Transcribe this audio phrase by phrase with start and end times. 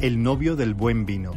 [0.00, 1.32] El novio del buen vino.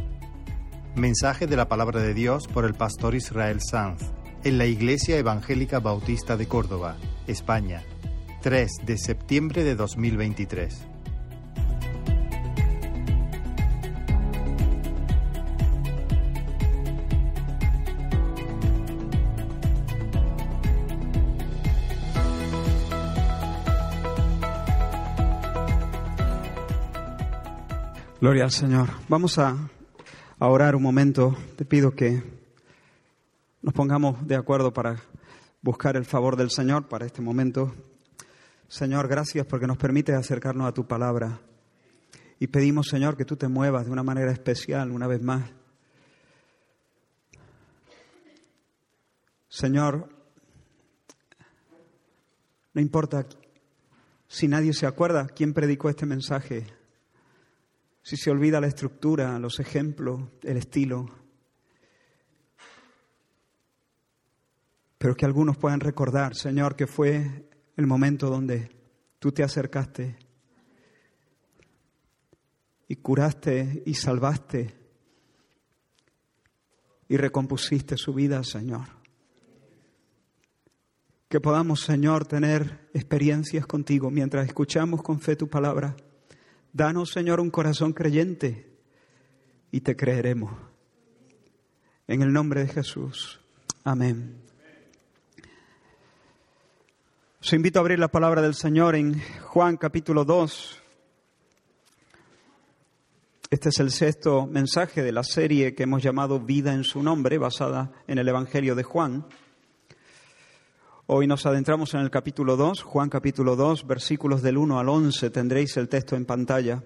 [0.94, 4.12] Mensaje de la palabra de Dios por el pastor Israel Sanz
[4.44, 6.96] en la Iglesia Evangélica Bautista de Córdoba,
[7.26, 7.82] España,
[8.42, 10.91] 3 de septiembre de 2023.
[28.22, 28.88] Gloria al Señor.
[29.08, 29.68] Vamos a,
[30.38, 31.36] orar un momento.
[31.56, 32.22] Te pido que
[33.62, 35.02] nos pongamos de acuerdo para
[35.60, 37.74] buscar el favor del Señor para este momento.
[38.68, 41.40] Señor, gracias porque nos permite acercarnos a tu palabra.
[42.38, 45.50] Y pedimos, Señor, que tú te muevas de una manera especial una vez más.
[49.48, 50.08] Señor,
[52.72, 53.26] no importa
[54.28, 56.81] si nadie se acuerda quién predicó este mensaje
[58.02, 61.06] si se olvida la estructura, los ejemplos, el estilo.
[64.98, 68.70] Pero que algunos puedan recordar, Señor, que fue el momento donde
[69.18, 70.18] tú te acercaste
[72.88, 74.74] y curaste y salvaste
[77.08, 78.88] y recompusiste su vida, Señor.
[81.28, 85.96] Que podamos, Señor, tener experiencias contigo mientras escuchamos con fe tu palabra.
[86.72, 88.66] Danos, Señor, un corazón creyente
[89.70, 90.52] y te creeremos.
[92.08, 93.40] En el nombre de Jesús.
[93.84, 94.40] Amén.
[97.42, 100.80] Os invito a abrir la palabra del Señor en Juan capítulo 2.
[103.50, 107.36] Este es el sexto mensaje de la serie que hemos llamado Vida en su nombre,
[107.36, 109.26] basada en el Evangelio de Juan.
[111.06, 115.30] Hoy nos adentramos en el capítulo 2, Juan capítulo 2, versículos del 1 al 11.
[115.30, 116.80] Tendréis el texto en pantalla.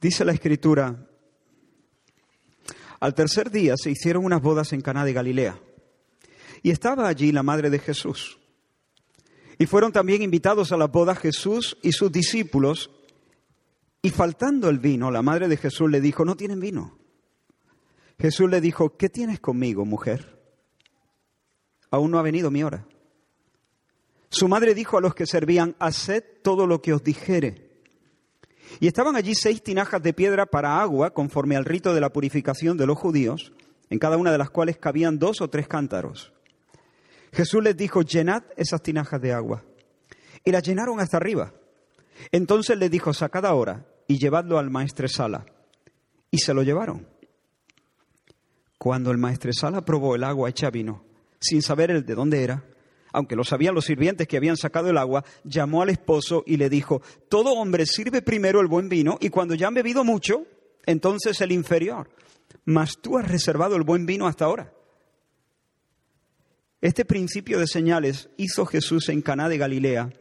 [0.00, 1.04] Dice la escritura,
[3.00, 5.58] al tercer día se hicieron unas bodas en Caná de Galilea,
[6.62, 8.38] y estaba allí la madre de Jesús.
[9.58, 12.92] Y fueron también invitados a la boda Jesús y sus discípulos,
[14.00, 16.96] y faltando el vino, la madre de Jesús le dijo, no tienen vino.
[18.16, 20.41] Jesús le dijo, ¿qué tienes conmigo, mujer?
[21.92, 22.84] Aún no ha venido mi hora.
[24.30, 27.70] Su madre dijo a los que servían, haced todo lo que os dijere.
[28.80, 32.78] Y estaban allí seis tinajas de piedra para agua, conforme al rito de la purificación
[32.78, 33.52] de los judíos,
[33.90, 36.32] en cada una de las cuales cabían dos o tres cántaros.
[37.30, 39.62] Jesús les dijo, llenad esas tinajas de agua.
[40.44, 41.52] Y las llenaron hasta arriba.
[42.30, 45.44] Entonces les dijo, sacad ahora y llevadlo al maestresala.
[46.30, 47.06] Y se lo llevaron.
[48.78, 51.04] Cuando el maestresala probó el agua hecha vino,
[51.42, 52.64] sin saber el de dónde era,
[53.12, 56.70] aunque lo sabían los sirvientes que habían sacado el agua, llamó al esposo y le
[56.70, 60.46] dijo, todo hombre sirve primero el buen vino y cuando ya han bebido mucho,
[60.86, 62.08] entonces el inferior.
[62.64, 64.72] Mas tú has reservado el buen vino hasta ahora.
[66.80, 70.12] Este principio de señales hizo Jesús en Caná de Galilea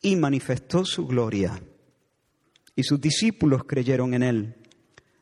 [0.00, 1.62] y manifestó su gloria.
[2.74, 4.54] Y sus discípulos creyeron en él.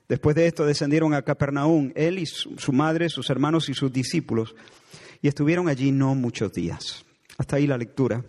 [0.09, 4.55] Después de esto descendieron a Capernaum, él y su madre, sus hermanos y sus discípulos
[5.23, 7.05] y estuvieron allí no muchos días.
[7.39, 8.25] Hasta ahí la lectura.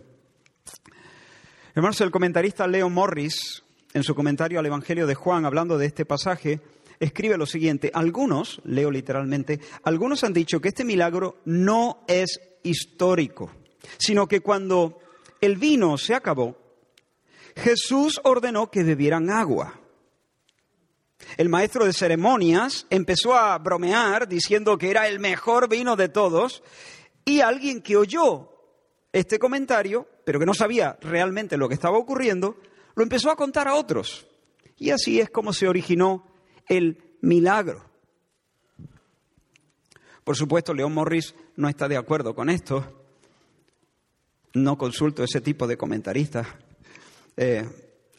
[1.74, 3.62] Hermanos, el comentarista Leo Morris,
[3.94, 6.60] en su comentario al Evangelio de Juan, hablando de este pasaje,
[7.00, 7.90] escribe lo siguiente.
[7.94, 13.50] Algunos, leo literalmente, algunos han dicho que este milagro no es histórico,
[13.98, 14.98] sino que cuando
[15.40, 16.56] el vino se acabó,
[17.56, 19.81] Jesús ordenó que bebieran agua.
[21.36, 26.62] El maestro de ceremonias empezó a bromear diciendo que era el mejor vino de todos
[27.24, 28.50] y alguien que oyó
[29.12, 32.56] este comentario, pero que no sabía realmente lo que estaba ocurriendo,
[32.94, 34.26] lo empezó a contar a otros.
[34.76, 36.26] Y así es como se originó
[36.66, 37.84] el milagro.
[40.24, 43.04] Por supuesto, León Morris no está de acuerdo con esto.
[44.54, 46.46] No consulto ese tipo de comentaristas.
[47.36, 47.68] Eh,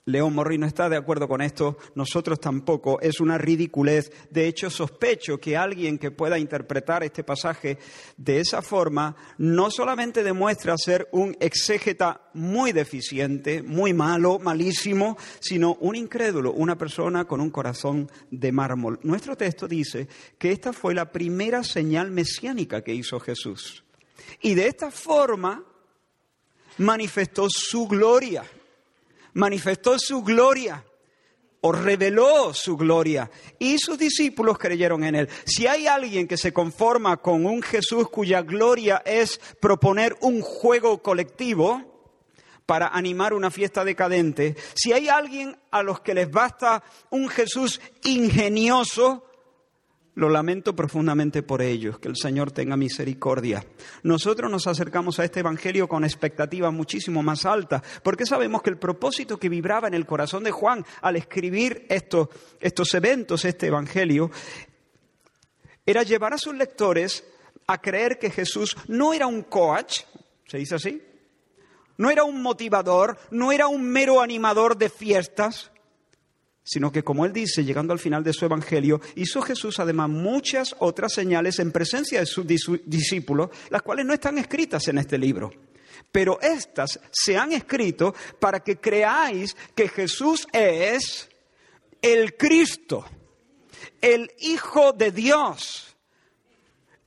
[0.05, 4.11] León Morri no está de acuerdo con esto, nosotros tampoco, es una ridiculez.
[4.29, 7.77] De hecho, sospecho que alguien que pueda interpretar este pasaje
[8.17, 15.75] de esa forma no solamente demuestra ser un exégeta muy deficiente, muy malo, malísimo, sino
[15.75, 19.00] un incrédulo, una persona con un corazón de mármol.
[19.03, 23.85] Nuestro texto dice que esta fue la primera señal mesiánica que hizo Jesús.
[24.41, 25.63] Y de esta forma
[26.77, 28.44] manifestó su gloria
[29.33, 30.83] manifestó su gloria
[31.62, 35.30] o reveló su gloria y sus discípulos creyeron en él.
[35.45, 41.01] Si hay alguien que se conforma con un Jesús cuya gloria es proponer un juego
[41.01, 41.94] colectivo,
[42.65, 47.81] para animar una fiesta decadente, si hay alguien a los que les basta un Jesús
[48.03, 49.25] ingenioso,
[50.15, 53.65] lo lamento profundamente por ellos, que el Señor tenga misericordia.
[54.04, 58.77] Nosotros nos acercamos a este Evangelio con expectativas muchísimo más altas, porque sabemos que el
[58.77, 62.30] propósito que vibraba en el corazón de Juan al escribir estos,
[62.60, 64.30] estos eventos, este Evangelio,
[65.86, 67.24] era llevar a sus lectores
[67.68, 70.01] a creer que Jesús no era un coach,
[70.45, 71.01] ¿se dice así?
[71.98, 75.71] No era un motivador, no era un mero animador de fiestas,
[76.63, 80.75] sino que, como él dice, llegando al final de su evangelio, hizo Jesús además muchas
[80.80, 82.45] otras señales en presencia de sus
[82.86, 85.51] discípulos, las cuales no están escritas en este libro.
[86.12, 91.30] Pero estas se han escrito para que creáis que Jesús es
[92.01, 93.06] el Cristo,
[94.01, 95.98] el Hijo de Dios,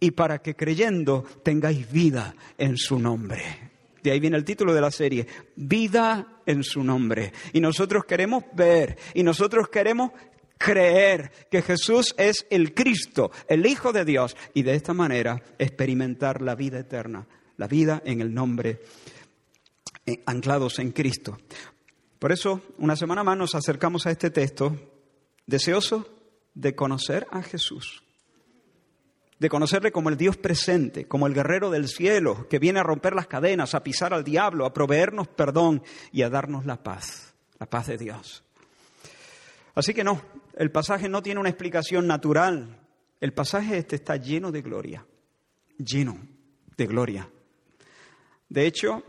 [0.01, 3.66] y para que creyendo tengáis vida en su nombre.
[4.07, 5.27] De ahí viene el título de la serie,
[5.57, 7.33] Vida en su nombre.
[7.53, 10.13] Y nosotros queremos ver y nosotros queremos
[10.57, 16.41] creer que Jesús es el Cristo, el Hijo de Dios, y de esta manera experimentar
[16.41, 17.27] la vida eterna,
[17.57, 18.81] la vida en el nombre,
[20.07, 21.37] eh, anclados en Cristo.
[22.21, 24.77] Por eso, una semana más nos acercamos a este texto,
[25.49, 26.07] deseoso
[26.55, 28.06] de conocer a Jesús
[29.39, 33.15] de conocerle como el Dios presente, como el guerrero del cielo, que viene a romper
[33.15, 37.67] las cadenas, a pisar al diablo, a proveernos perdón y a darnos la paz, la
[37.67, 38.43] paz de Dios.
[39.75, 40.23] Así que no,
[40.57, 42.81] el pasaje no tiene una explicación natural.
[43.21, 45.07] El pasaje este está lleno de gloria,
[45.77, 46.19] lleno
[46.77, 47.29] de gloria.
[48.49, 49.03] De hecho,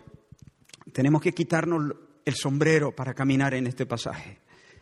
[0.92, 1.94] tenemos que quitarnos
[2.26, 4.40] el sombrero para caminar en este pasaje,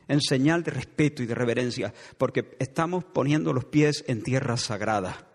[0.07, 5.34] en señal de respeto y de reverencia, porque estamos poniendo los pies en tierra sagrada.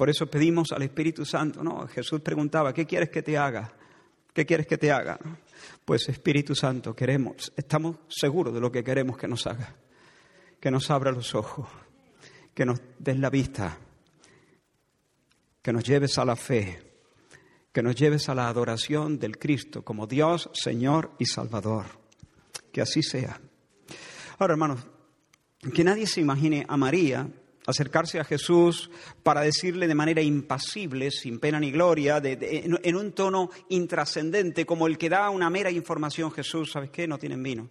[0.00, 1.86] Por eso pedimos al Espíritu Santo, ¿no?
[1.86, 3.70] Jesús preguntaba, ¿qué quieres que te haga?
[4.32, 5.20] ¿Qué quieres que te haga?
[5.84, 9.76] Pues Espíritu Santo, queremos, estamos seguros de lo que queremos que nos haga.
[10.58, 11.68] Que nos abra los ojos,
[12.54, 13.76] que nos des la vista,
[15.60, 16.80] que nos lleves a la fe,
[17.70, 21.84] que nos lleves a la adoración del Cristo como Dios, Señor y Salvador.
[22.72, 23.38] Que así sea.
[24.38, 24.80] Ahora, hermanos,
[25.74, 27.28] que nadie se imagine a María
[27.70, 28.90] acercarse a Jesús
[29.22, 34.98] para decirle de manera impasible, sin pena ni gloria, en, un tono intrascendente, como el
[34.98, 37.06] que da una mera información, Jesús, ¿sabes qué?
[37.06, 37.68] No tienen vino.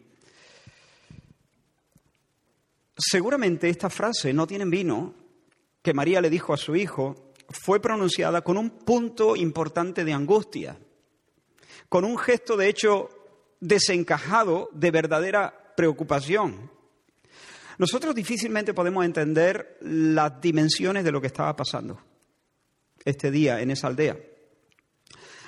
[2.97, 5.13] Seguramente esta frase, no tienen vino,
[5.81, 10.77] que María le dijo a su hijo, fue pronunciada con un punto importante de angustia,
[11.87, 13.09] con un gesto de hecho
[13.59, 16.71] desencajado de verdadera preocupación.
[17.79, 22.01] Nosotros difícilmente podemos entender las dimensiones de lo que estaba pasando
[23.05, 24.17] este día en esa aldea.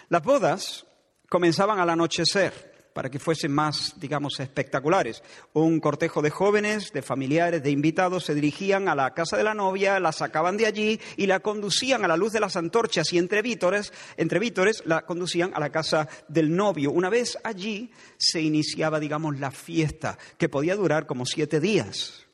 [0.07, 0.87] Las bodas
[1.27, 5.23] comenzaban al anochecer para que fuesen más, digamos, espectaculares.
[5.53, 9.53] Un cortejo de jóvenes, de familiares, de invitados se dirigían a la casa de la
[9.53, 13.17] novia, la sacaban de allí y la conducían a la luz de las antorchas y
[13.17, 16.91] entre vítores, entre vítores la conducían a la casa del novio.
[16.91, 22.27] Una vez allí se iniciaba, digamos, la fiesta, que podía durar como siete días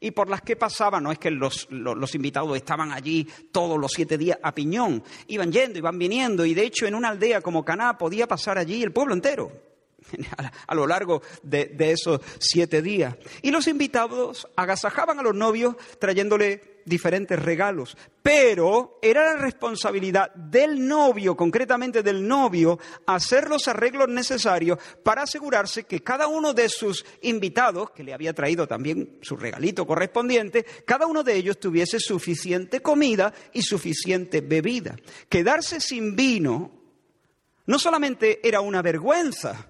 [0.00, 1.68] y por las que pasaba, no es que los,
[2.14, 6.64] invitados estaban allí todos los siete días a piñón, iban yendo, iban viniendo, y de
[6.64, 9.50] hecho en una aldea como Caná podía pasar allí el pueblo entero,
[10.66, 13.16] a, lo largo de, de esos siete días.
[13.42, 20.86] Y los invitados agasajaban a los novios trayéndole diferentes regalos, pero era la responsabilidad del
[20.86, 27.04] novio, concretamente del novio, hacer los arreglos necesarios para asegurarse que cada uno de sus
[27.22, 32.80] invitados, que le había traído también su regalito correspondiente, cada uno de ellos tuviese suficiente
[32.80, 34.96] comida y suficiente bebida.
[35.28, 36.70] Quedarse sin vino
[37.66, 39.66] no solamente era una vergüenza,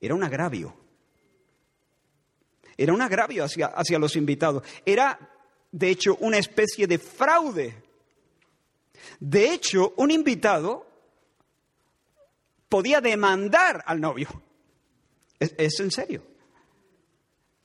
[0.00, 0.81] era un agravio.
[2.82, 4.64] Era un agravio hacia, hacia los invitados.
[4.84, 5.16] Era,
[5.70, 7.80] de hecho, una especie de fraude.
[9.20, 10.84] De hecho, un invitado
[12.68, 14.28] podía demandar al novio.
[15.38, 16.24] Es, en serio.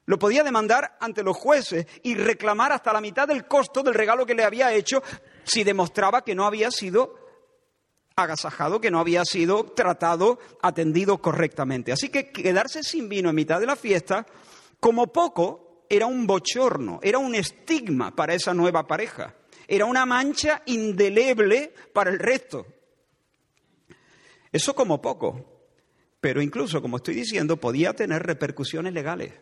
[0.06, 4.24] Lo podía demandar ante los jueces y reclamar hasta la mitad del costo del regalo
[4.24, 5.02] que le había hecho
[5.44, 7.16] si demostraba que no había sido
[8.16, 11.92] agasajado, que no había sido tratado, atendido correctamente.
[11.92, 14.28] Así que quedarse sin vino en mitad de la fiesta
[14.80, 19.36] como poco, era un bochorno, era un estigma para esa nueva pareja,
[19.68, 22.66] era una mancha indeleble para el resto.
[24.52, 25.58] Eso como poco,
[26.20, 29.34] pero incluso, como estoy diciendo, podía tener repercusiones legales.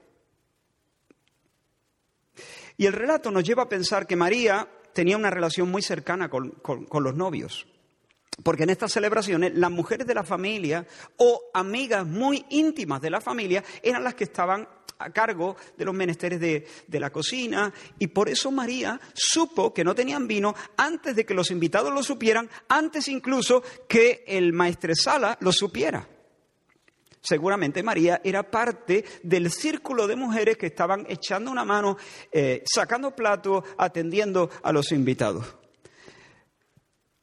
[2.78, 6.56] Y el relato nos lleva a pensar que María tenía una relación muy cercana con,
[6.92, 7.68] los novios.
[8.44, 10.86] Porque en estas celebraciones las mujeres de la familia
[11.18, 15.94] o amigas muy íntimas de la familia eran las que estaban a cargo de los
[15.94, 21.16] menesteres de, de, la cocina y por eso María supo que no tenían vino antes
[21.16, 26.08] de que los invitados lo supieran, antes incluso que el maestresala lo supiera.
[27.26, 31.98] Seguramente María era parte del círculo de mujeres que estaban echando una mano,
[32.32, 35.65] eh, sacando platos, atendiendo a los invitados.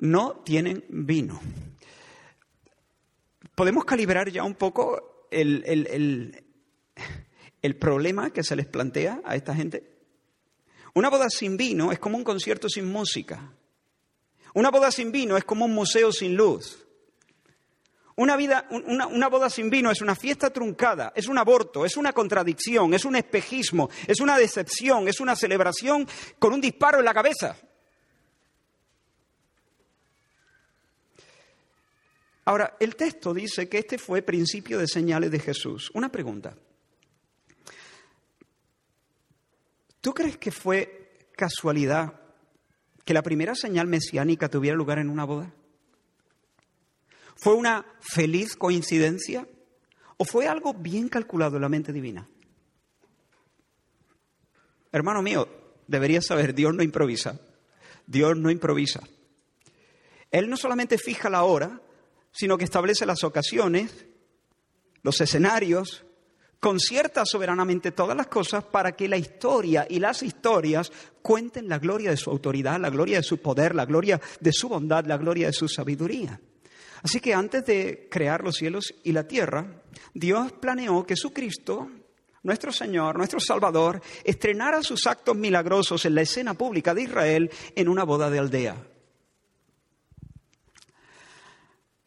[0.03, 1.41] No tienen vino.
[3.55, 6.45] Podemos calibrar ya un poco el, el,
[7.63, 9.93] el problema que se les plantea a esta gente.
[10.95, 13.53] Una boda sin vino es como un concierto sin música.
[14.55, 16.85] Una boda sin vino es como un museo sin luz.
[18.17, 21.97] Una, vida, una, una, boda sin vino es una fiesta truncada, es un aborto, es
[21.97, 26.09] una contradicción, es un espejismo, es una decepción, es una celebración
[26.41, 27.57] con un disparo en la cabeza.
[32.45, 35.91] Ahora, el texto dice que este fue principio de señales de Jesús.
[35.95, 36.57] Una pregunta.
[40.01, 42.21] ¿Tú crees que fue casualidad
[43.05, 45.55] que la primera señal mesiánica tuviera lugar en una boda?
[47.37, 49.47] ¿Fue una feliz coincidencia
[50.17, 52.29] o fue algo bien calculado en la mente divina?
[54.91, 55.49] Hermano mío,
[55.87, 57.41] deberías saber, Dios no improvisa.
[58.07, 59.01] Dios no improvisa.
[60.31, 61.81] Él no solamente fija la hora,
[62.33, 64.07] sino que establece las ocasiones,
[65.03, 66.05] los escenarios,
[66.63, 72.11] concierta soberanamente todas las cosas para que la historia y las historias cuenten la gloria
[72.11, 75.49] de su autoridad, la gloria de su poder, la gloria de su bondad, la gloria
[75.49, 76.41] de su sabiduría.
[77.03, 79.83] Así que antes de crear los cielos y la tierra,
[80.15, 81.91] Dios planeó que su Cristo,
[82.45, 87.89] nuestro Señor, nuestro Salvador, estrenara sus actos milagrosos en la escena pública de Israel en
[87.89, 88.92] una boda de aldea.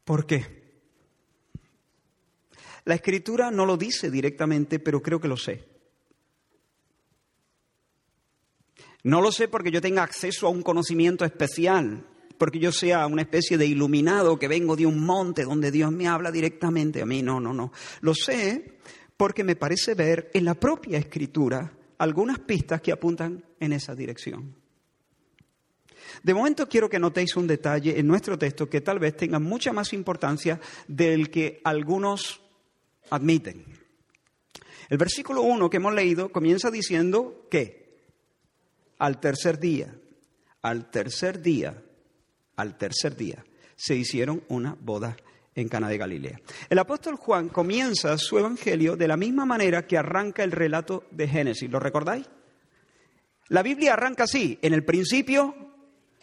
[0.05, 0.63] ¿Por qué?
[2.85, 5.67] La escritura no lo dice directamente, pero creo que lo sé.
[9.03, 12.05] No lo sé porque yo tenga acceso a un conocimiento especial,
[12.37, 16.07] porque yo sea una especie de iluminado que vengo de un monte donde Dios me
[16.07, 17.23] habla directamente a mí.
[17.23, 17.71] No, no, no.
[18.01, 18.77] Lo sé
[19.17, 24.55] porque me parece ver en la propia escritura algunas pistas que apuntan en esa dirección.
[26.23, 29.73] De momento quiero que notéis un detalle en nuestro texto que tal vez tenga mucha
[29.73, 32.41] más importancia del que algunos
[33.09, 33.65] admiten.
[34.89, 37.85] El versículo 1 que hemos leído comienza diciendo que
[38.99, 39.93] al tercer día,
[40.61, 41.81] al tercer día
[42.55, 43.43] al tercer día,
[43.75, 45.17] se hicieron una boda
[45.53, 46.41] en Cana de Galilea.
[46.69, 51.27] El apóstol Juan comienza su evangelio de la misma manera que arranca el relato de
[51.27, 51.69] Génesis.
[51.69, 52.27] ¿Lo recordáis?
[53.49, 54.57] La Biblia arranca así.
[54.61, 55.64] En el principio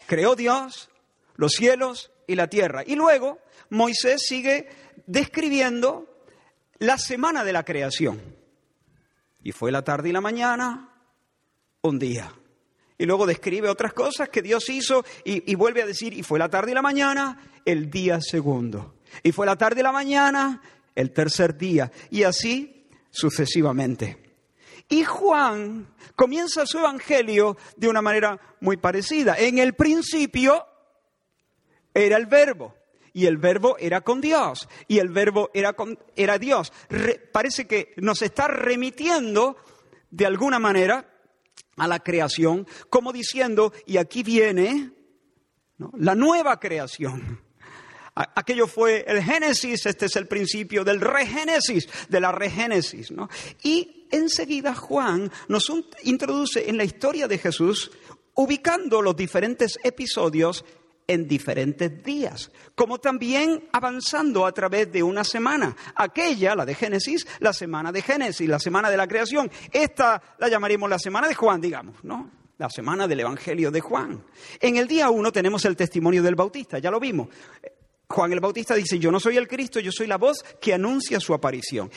[0.05, 0.89] creó Dios
[1.35, 2.83] los cielos y la tierra.
[2.85, 4.69] Y luego Moisés sigue
[5.05, 6.07] describiendo
[6.79, 8.21] la semana de la creación.
[9.41, 10.89] Y fue la tarde y la mañana,
[11.81, 12.33] un día.
[12.97, 16.49] Y luego describe otras cosas que Dios hizo y, vuelve a decir, y fue la
[16.49, 18.95] tarde y la mañana, el día segundo.
[19.21, 20.61] Y fue la tarde y la mañana,
[20.95, 21.91] el tercer día.
[22.09, 24.22] Y así sucesivamente.
[24.89, 29.35] Y Juan comienza su evangelio de una manera muy parecida.
[29.37, 30.65] En el principio
[31.93, 32.75] era el verbo.
[33.13, 34.67] Y el verbo era con Dios.
[34.87, 36.73] Y el verbo era, con, era Dios.
[37.31, 39.57] parece que nos está remitiendo
[40.09, 41.09] de alguna manera
[41.77, 44.91] a la creación, como diciendo, y aquí viene
[45.97, 47.41] la nueva creación.
[48.15, 53.11] Aquello fue el Génesis, este es el principio del regénesis, de la regénesis.
[53.11, 53.27] ¿no?
[53.63, 55.71] Y enseguida Juan nos
[56.03, 57.91] introduce en la historia de Jesús,
[58.35, 60.63] ubicando los diferentes episodios
[61.07, 65.75] en diferentes días, como también avanzando a través de una semana.
[65.95, 69.51] Aquella, la de Génesis, la semana de Génesis, la semana de la creación.
[69.71, 72.29] Esta la llamaríamos la semana de Juan, digamos, ¿no?
[72.57, 74.23] La semana del Evangelio de Juan.
[74.59, 77.27] En el día uno tenemos el testimonio del Bautista, ya lo vimos.
[78.13, 81.19] Juan el Bautista dice, yo no soy el Cristo, yo soy la voz que anuncia
[81.19, 81.89] su aparición.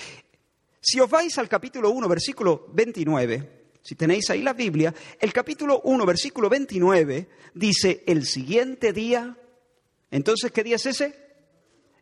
[0.80, 5.82] Si os vais al capítulo 1, versículo 29, si tenéis ahí la Biblia, el capítulo
[5.84, 9.36] 1, versículo 29 dice, el siguiente día,
[10.10, 11.14] entonces, ¿qué día es ese?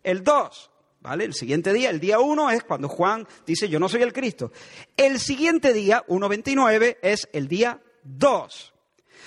[0.04, 1.24] El 2, ¿vale?
[1.24, 4.52] El siguiente día, el día 1 es cuando Juan dice, yo no soy el Cristo.
[4.96, 8.73] El siguiente día, 1.29, es el día 2.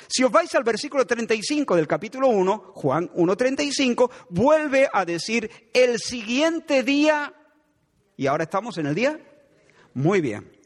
[0.08, 6.00] Si os vais al versículo 35 del capítulo 1, Juan 1.35, vuelve a decir el
[6.00, 7.34] siguiente día,
[8.16, 9.20] y ahora estamos en el día.
[9.94, 10.58] Muy bien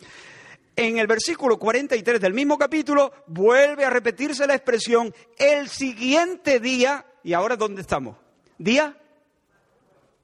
[0.75, 7.05] en el versículo 43 del mismo capítulo vuelve a repetirse la expresión el siguiente día,
[7.23, 8.17] y ahora ¿dónde estamos?
[8.57, 8.97] ¿Día?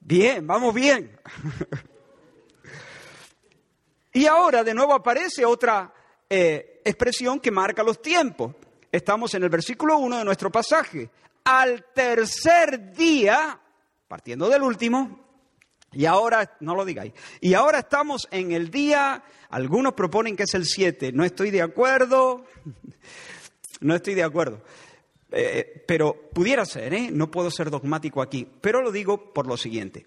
[0.00, 1.18] Bien, vamos bien.
[4.12, 5.92] y ahora de nuevo aparece otra
[6.28, 8.54] eh, expresión que marca los tiempos.
[8.90, 11.10] Estamos en el versículo 1 de nuestro pasaje.
[11.44, 13.60] Al tercer día,
[14.06, 15.28] partiendo del último,
[15.92, 20.54] y ahora, no lo digáis, y ahora estamos en el día, algunos proponen que es
[20.54, 22.44] el 7, no estoy de acuerdo,
[23.80, 24.62] no estoy de acuerdo.
[25.30, 27.10] Eh, pero pudiera ser, ¿eh?
[27.12, 30.06] no puedo ser dogmático aquí, pero lo digo por lo siguiente,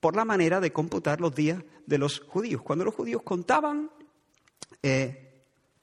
[0.00, 2.60] por la manera de computar los días de los judíos.
[2.62, 3.90] Cuando los judíos contaban,
[4.82, 5.27] eh,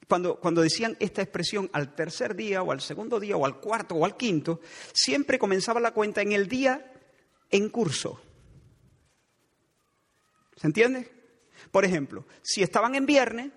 [0.07, 3.95] cuando, cuando decían esta expresión al tercer día o al segundo día o al cuarto
[3.95, 4.61] o al quinto,
[4.93, 6.93] siempre comenzaba la cuenta en el día
[7.49, 8.21] en curso.
[10.55, 11.11] ¿Se entiende?
[11.71, 13.51] Por ejemplo, si estaban en viernes,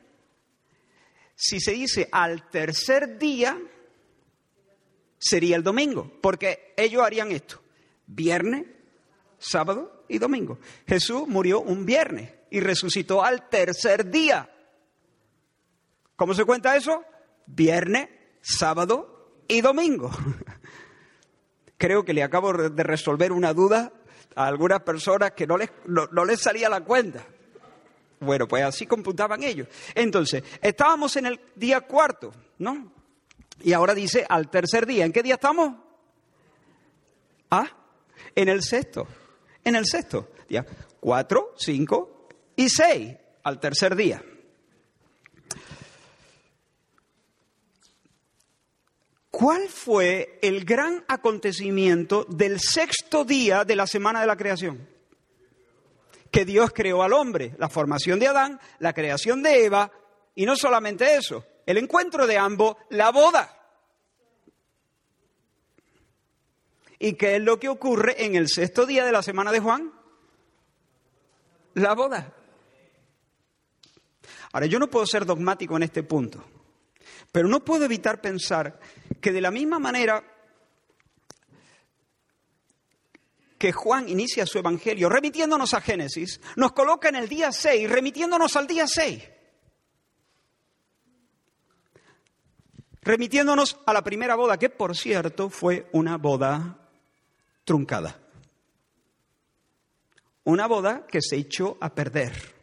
[1.35, 3.61] si se dice al tercer día,
[5.19, 7.62] sería el domingo, porque ellos harían esto,
[8.07, 8.67] viernes,
[9.38, 10.59] sábado y domingo.
[10.87, 14.50] Jesús murió un viernes y resucitó al tercer día.
[16.18, 17.04] ¿Cómo se cuenta eso?
[17.46, 18.08] Viernes,
[18.40, 20.10] sábado y domingo.
[21.78, 23.92] Creo que le acabo de resolver una duda
[24.34, 27.25] a algunas personas que no les, no les salía la cuenta.
[28.18, 29.68] Bueno, pues así computaban ellos.
[29.94, 32.92] Entonces, estábamos en el día cuarto, ¿no?
[33.62, 35.04] Y ahora dice al tercer día.
[35.04, 35.72] ¿En qué día estamos?
[37.48, 37.70] Ah,
[38.34, 39.06] en el sexto.
[39.62, 40.32] En el sexto.
[40.48, 40.66] Día
[40.98, 43.14] cuatro, cinco y seis.
[43.44, 44.20] Al tercer día.
[49.30, 54.88] ¿Cuál fue el gran acontecimiento del sexto día de la semana de la creación?
[56.30, 59.92] Que Dios creó al hombre, la formación de Adán, la creación de Eva,
[60.35, 63.54] y no solamente eso, el encuentro de ambos, la boda.
[66.99, 69.93] ¿Y qué es lo que ocurre en el sexto día de la semana de Juan?
[71.75, 72.34] La boda.
[74.52, 76.43] Ahora, yo no puedo ser dogmático en este punto,
[77.32, 78.78] pero no puedo evitar pensar
[79.21, 80.23] que de la misma manera
[83.58, 88.54] que Juan inicia su evangelio remitiéndonos a Génesis, nos coloca en el día 6, remitiéndonos
[88.56, 89.23] al día 6.
[93.08, 96.76] remitiéndonos a la primera boda, que por cierto fue una boda
[97.64, 98.18] truncada.
[100.44, 102.57] Una boda que se echó a perder.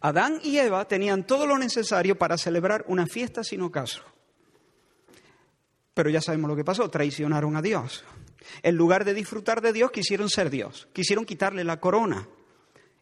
[0.00, 4.02] Adán y Eva tenían todo lo necesario para celebrar una fiesta sin ocaso.
[5.92, 8.04] Pero ya sabemos lo que pasó, traicionaron a Dios.
[8.62, 12.26] En lugar de disfrutar de Dios, quisieron ser Dios, quisieron quitarle la corona.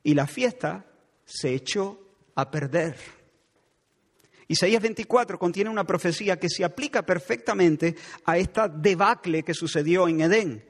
[0.03, 0.87] Y la fiesta
[1.25, 2.01] se echó
[2.35, 2.97] a perder.
[4.49, 10.23] Isaías 24 contiene una profecía que se aplica perfectamente a esta debacle que sucedió en
[10.23, 10.65] Edén.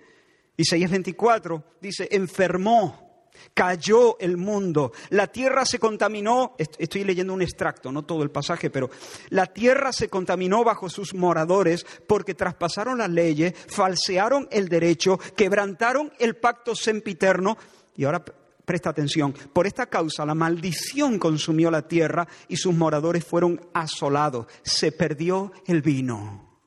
[0.57, 3.08] Isaías 24 dice, enfermó,
[3.55, 8.71] cayó el mundo, la tierra se contaminó, estoy leyendo un extracto, no todo el pasaje,
[8.71, 8.91] pero
[9.31, 16.13] la tierra se contaminó bajo sus moradores porque traspasaron las leyes, falsearon el derecho, quebrantaron
[16.19, 17.57] el pacto sempiterno
[17.97, 18.25] y ahora
[18.69, 19.33] Presta atención.
[19.33, 24.45] Por esta causa la maldición consumió la tierra y sus moradores fueron asolados.
[24.63, 26.61] Se perdió el vino.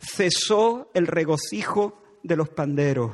[0.00, 3.12] Cesó el regocijo de los panderos.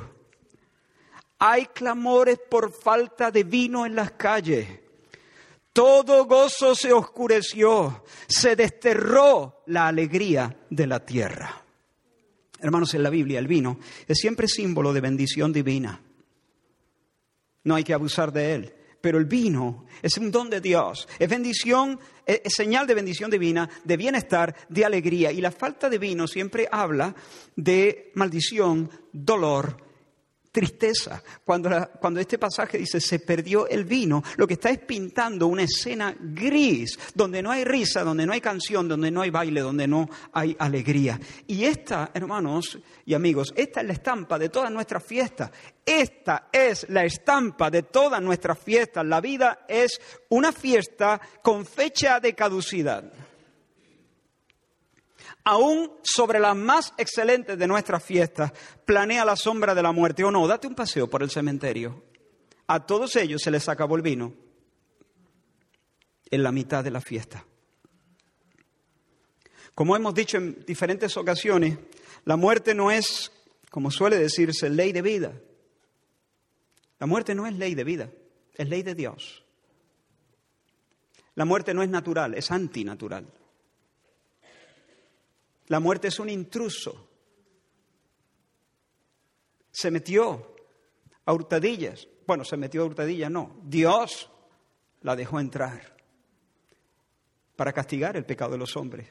[1.45, 4.69] Hay clamores por falta de vino en las calles.
[5.73, 11.63] Todo gozo se oscureció, se desterró la alegría de la tierra.
[12.61, 16.01] Hermanos, en la Biblia el vino es siempre símbolo de bendición divina
[17.65, 18.75] no hay que abusar de él.
[19.01, 23.69] Pero el vino es un don de Dios, es bendición, es señal de bendición divina,
[23.83, 25.33] de bienestar, de alegría.
[25.33, 27.13] Y la falta de vino siempre habla
[27.57, 29.77] de maldición, dolor,
[30.53, 31.23] tristeza.
[31.45, 35.63] Cuando, cuando, este pasaje dice se perdió el vino, lo que está es pintando una
[35.63, 39.89] escena gris, donde no hay risa, donde no hay canción, donde no hay baile, donde
[39.89, 41.19] no hay alegría.
[41.47, 45.51] Y esta, hermanos y amigos, esta es la estampa de todas nuestras fiestas.
[45.85, 49.05] Esta es la estampa de todas nuestras fiestas.
[49.07, 53.22] La vida es una fiesta con fecha de caducidad
[55.45, 58.53] aún sobre las más excelentes de nuestras fiestas,
[58.85, 60.47] planea la sombra de la muerte o no.
[60.47, 62.05] Date un paseo por el cementerio.
[62.67, 64.35] A todos ellos se les acabó el vino
[66.31, 67.45] en la mitad de la fiesta.
[69.75, 71.79] Como hemos dicho en diferentes ocasiones,
[72.25, 73.33] la muerte no es,
[73.71, 75.33] como suele decirse, ley de vida.
[76.99, 78.11] La muerte no es ley de vida,
[78.55, 79.45] es ley de Dios.
[81.35, 83.27] La muerte no es natural, es antinatural.
[85.73, 87.09] La muerte es un intruso.
[89.71, 90.55] se metió
[91.25, 92.07] a hurtadillas.
[92.27, 93.59] Bueno, se metió a hurtadillas, no.
[93.63, 94.29] Dios
[95.01, 95.97] la dejó entrar
[97.57, 99.09] para castigar el pecado de los hombres.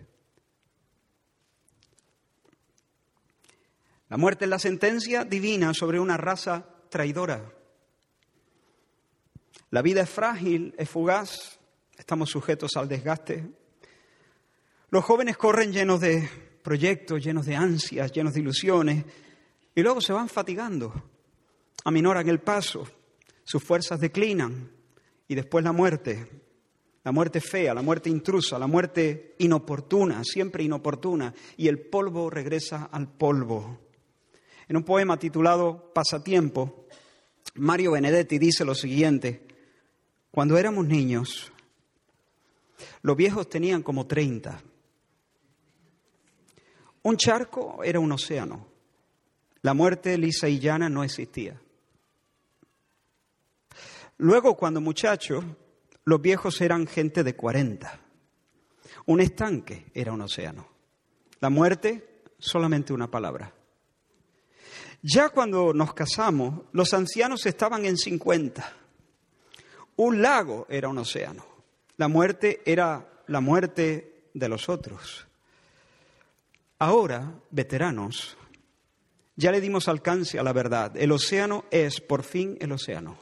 [4.10, 7.52] La muerte es la sentencia divina sobre una raza traidora.
[9.72, 11.60] La vida es frágil, es fugaz,
[11.98, 13.50] estamos sujetos al desgaste.
[14.92, 19.06] Los jóvenes corren llenos de proyectos, llenos de ansias, llenos de ilusiones,
[19.74, 20.94] y luego se van fatigando,
[21.84, 22.88] aminoran el paso,
[23.44, 24.72] sus fuerzas declinan,
[25.28, 26.28] y después la muerte,
[27.04, 32.90] la muerte fea, la muerte intrusa, la muerte inoportuna, siempre inoportuna, y el polvo regresa
[32.92, 33.80] al polvo.
[34.68, 36.86] En un poema titulado Pasatiempo,
[37.56, 39.46] Mario Benedetti dice lo siguiente,
[40.32, 41.52] cuando éramos niños,
[43.02, 44.62] los viejos tenían como 30.
[47.04, 48.68] Un charco era un océano.
[49.62, 51.60] La muerte lisa y llana no existía.
[54.18, 55.44] Luego, cuando muchachos,
[56.06, 58.00] los viejos eran gente de 40.
[59.08, 60.68] Un estanque era un océano.
[61.40, 63.54] La muerte, solamente una palabra.
[65.02, 68.74] Ya cuando nos casamos, los ancianos estaban en 50.
[69.96, 71.44] Un lago era un océano.
[71.98, 75.28] La muerte era la muerte de los otros.
[76.82, 78.36] Ahora, veteranos,
[79.36, 80.98] ya le dimos alcance a la verdad.
[80.98, 83.20] El océano es por fin el océano.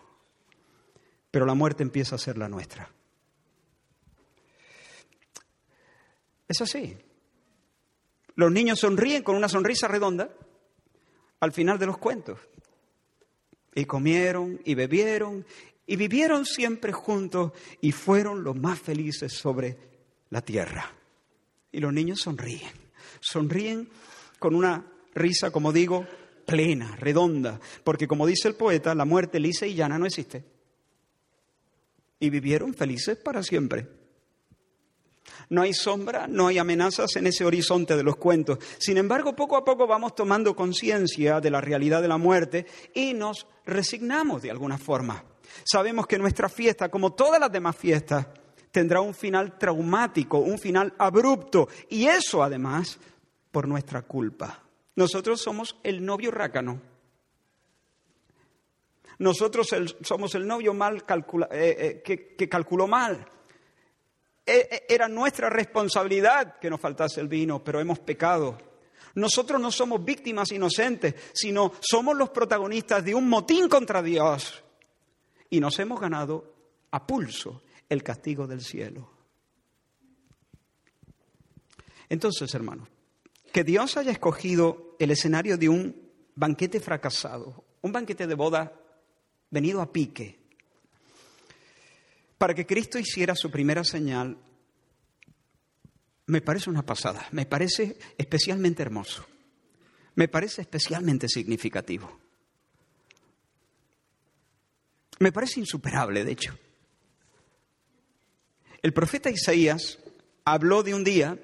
[1.30, 2.90] Pero la muerte empieza a ser la nuestra.
[6.48, 6.98] Es así.
[8.36, 10.30] Los niños sonríen con una sonrisa redonda
[11.42, 12.40] al final de los cuentos.
[13.76, 15.46] Y comieron y bebieron
[15.86, 19.78] y vivieron siempre juntos y fueron los más felices sobre
[20.30, 20.94] la tierra.
[21.74, 22.79] Y los niños sonríen,
[23.20, 23.90] sonríen
[24.40, 26.06] con una risa, como digo,
[26.46, 30.44] plena, redonda, porque como dice el poeta, la muerte lisa y llana no existe.
[32.20, 33.88] Y vivieron felices para siempre.
[35.50, 38.60] No hay sombra, no hay amenazas en ese horizonte de los cuentos.
[38.78, 43.14] Sin embargo, poco a poco vamos tomando conciencia de la realidad de la muerte y
[43.14, 45.24] nos resignamos de alguna forma.
[45.64, 48.28] Sabemos que nuestra fiesta, como todas las demás fiestas,
[48.72, 53.00] tendrá un final traumático, un final abrupto, y eso además
[53.52, 54.64] por nuestra culpa.
[54.96, 56.82] Nosotros somos el novio rácano.
[59.20, 59.68] Nosotros
[60.02, 61.04] somos el novio mal
[61.52, 63.26] eh, eh, que calculó mal,
[64.50, 68.58] e, e, era nuestra responsabilidad que nos faltase el vino, pero hemos pecado.
[69.14, 74.64] Nosotros no somos víctimas inocentes, sino somos los protagonistas de un motín contra Dios.
[75.52, 76.52] Y nos hemos ganado
[76.90, 79.12] a pulso el castigo del cielo.
[82.08, 82.88] Entonces, hermanos,
[83.52, 88.74] que Dios haya escogido el escenario de un banquete fracasado, un banquete de boda
[89.50, 90.40] venido a pique,
[92.38, 94.38] para que Cristo hiciera su primera señal,
[96.28, 99.26] me parece una pasada, me parece especialmente hermoso,
[100.16, 102.20] me parece especialmente significativo,
[105.20, 106.58] me parece insuperable, de hecho.
[108.82, 110.00] El profeta Isaías
[110.46, 111.38] habló de un día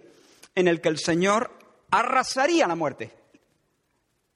[0.56, 1.52] en el que el Señor
[1.92, 3.12] arrasaría la muerte,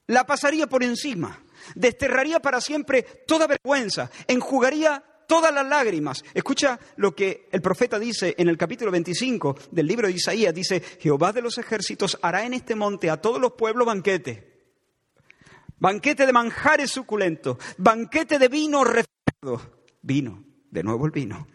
[0.07, 1.43] la pasaría por encima,
[1.75, 6.23] desterraría para siempre toda vergüenza, enjugaría todas las lágrimas.
[6.33, 10.53] Escucha lo que el profeta dice en el capítulo 25 del libro de Isaías.
[10.53, 14.49] Dice, Jehová de los ejércitos hará en este monte a todos los pueblos banquete.
[15.77, 19.79] Banquete de manjares suculentos, banquete de vino refinado.
[20.01, 21.47] Vino, de nuevo el vino.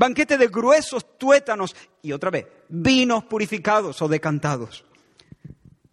[0.00, 4.82] Banquete de gruesos tuétanos y otra vez, vinos purificados o decantados.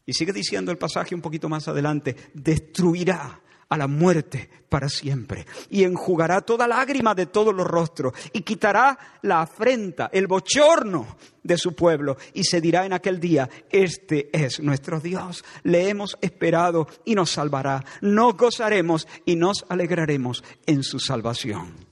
[0.06, 5.46] Y sigue diciendo el pasaje un poquito más adelante, destruirá a la muerte para siempre
[5.70, 11.58] y enjugará toda lágrima de todos los rostros y quitará la afrenta, el bochorno de
[11.58, 16.88] su pueblo y se dirá en aquel día, este es nuestro Dios, le hemos esperado
[17.04, 21.87] y nos salvará, nos gozaremos y nos alegraremos en su salvación.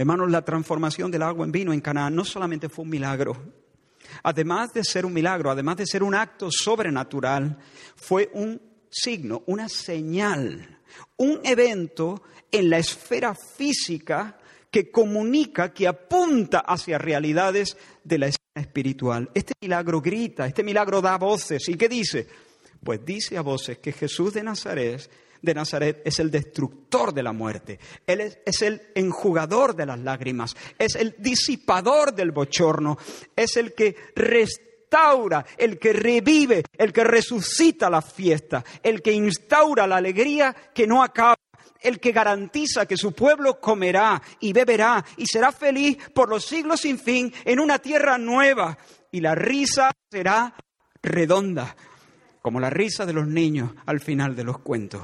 [0.00, 3.36] Hermanos, la transformación del agua en vino en Canaán no solamente fue un milagro,
[4.22, 7.58] además de ser un milagro, además de ser un acto sobrenatural,
[7.96, 10.80] fue un signo, una señal,
[11.18, 14.38] un evento en la esfera física
[14.70, 19.30] que comunica, que apunta hacia realidades de la esfera espiritual.
[19.34, 21.68] Este milagro grita, este milagro da voces.
[21.68, 22.26] ¿Y qué dice?
[22.82, 25.10] Pues dice a voces que Jesús de Nazaret,
[25.42, 27.78] de Nazaret es el destructor de la muerte.
[28.06, 32.98] Él es, el enjugador de las lágrimas, es el disipador del bochorno,
[33.36, 39.12] es el que restaura restaura, el que revive, el que resucita la fiesta, el que
[39.12, 41.36] instaura la alegría que no acaba,
[41.80, 46.80] el que garantiza que su pueblo comerá y beberá y será feliz por los siglos
[46.80, 48.76] sin fin en una tierra nueva
[49.12, 50.54] y la risa será
[51.02, 51.76] redonda,
[52.42, 55.02] como la risa de los niños al final de los cuentos.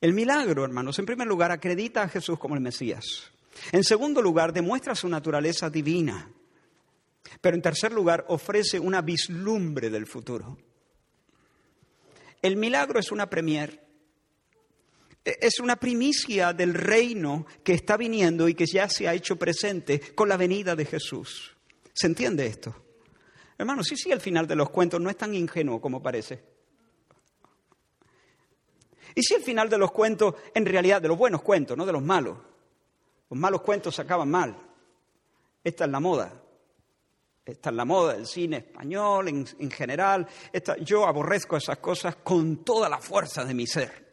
[0.00, 3.32] El milagro, hermanos, en primer lugar, acredita a Jesús como el Mesías.
[3.72, 6.30] En segundo lugar, demuestra su naturaleza divina.
[7.40, 10.56] Pero en tercer lugar, ofrece una vislumbre del futuro.
[12.40, 13.84] El milagro es una premier,
[15.24, 20.00] es una primicia del reino que está viniendo y que ya se ha hecho presente
[20.14, 21.56] con la venida de Jesús.
[21.92, 22.84] ¿Se entiende esto?
[23.58, 26.57] Hermanos, sí, sí, el final de los cuentos no es tan ingenuo como parece.
[29.14, 31.92] ¿Y si el final de los cuentos, en realidad, de los buenos cuentos, no de
[31.92, 32.36] los malos?
[33.30, 34.56] Los malos cuentos se acaban mal.
[35.62, 36.32] Esta es la moda.
[37.44, 40.26] Esta es la moda del cine español en, general.
[40.82, 44.08] yo aborrezco esas cosas con toda la fuerza de mi ser.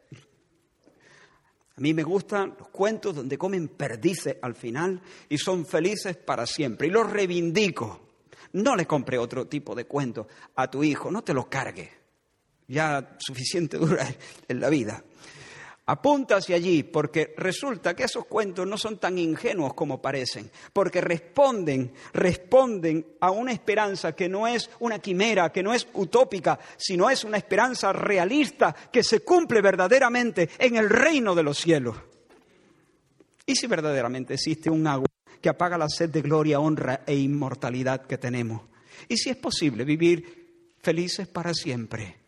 [1.78, 6.46] A mí me gustan los cuentos donde comen perdices al final y son felices para
[6.46, 6.88] siempre.
[6.88, 8.02] Y los reivindico.
[8.54, 12.05] No le compre otro tipo de cuento a tu hijo, no te lo cargue.
[12.68, 14.08] Ya suficiente dura
[14.48, 15.04] en la vida.
[15.88, 21.00] Apunta hacia allí porque resulta que esos cuentos no son tan ingenuos como parecen, porque
[21.00, 27.08] responden, responden a una esperanza que no es una quimera, que no es utópica, sino
[27.08, 31.96] es una esperanza realista que se cumple verdaderamente en el reino de los cielos.
[33.46, 35.08] ¿Y si verdaderamente existe un agua
[35.40, 38.64] que apaga la sed de gloria, honra e inmortalidad que tenemos?
[39.08, 42.25] ¿Y si es posible vivir felices para siempre,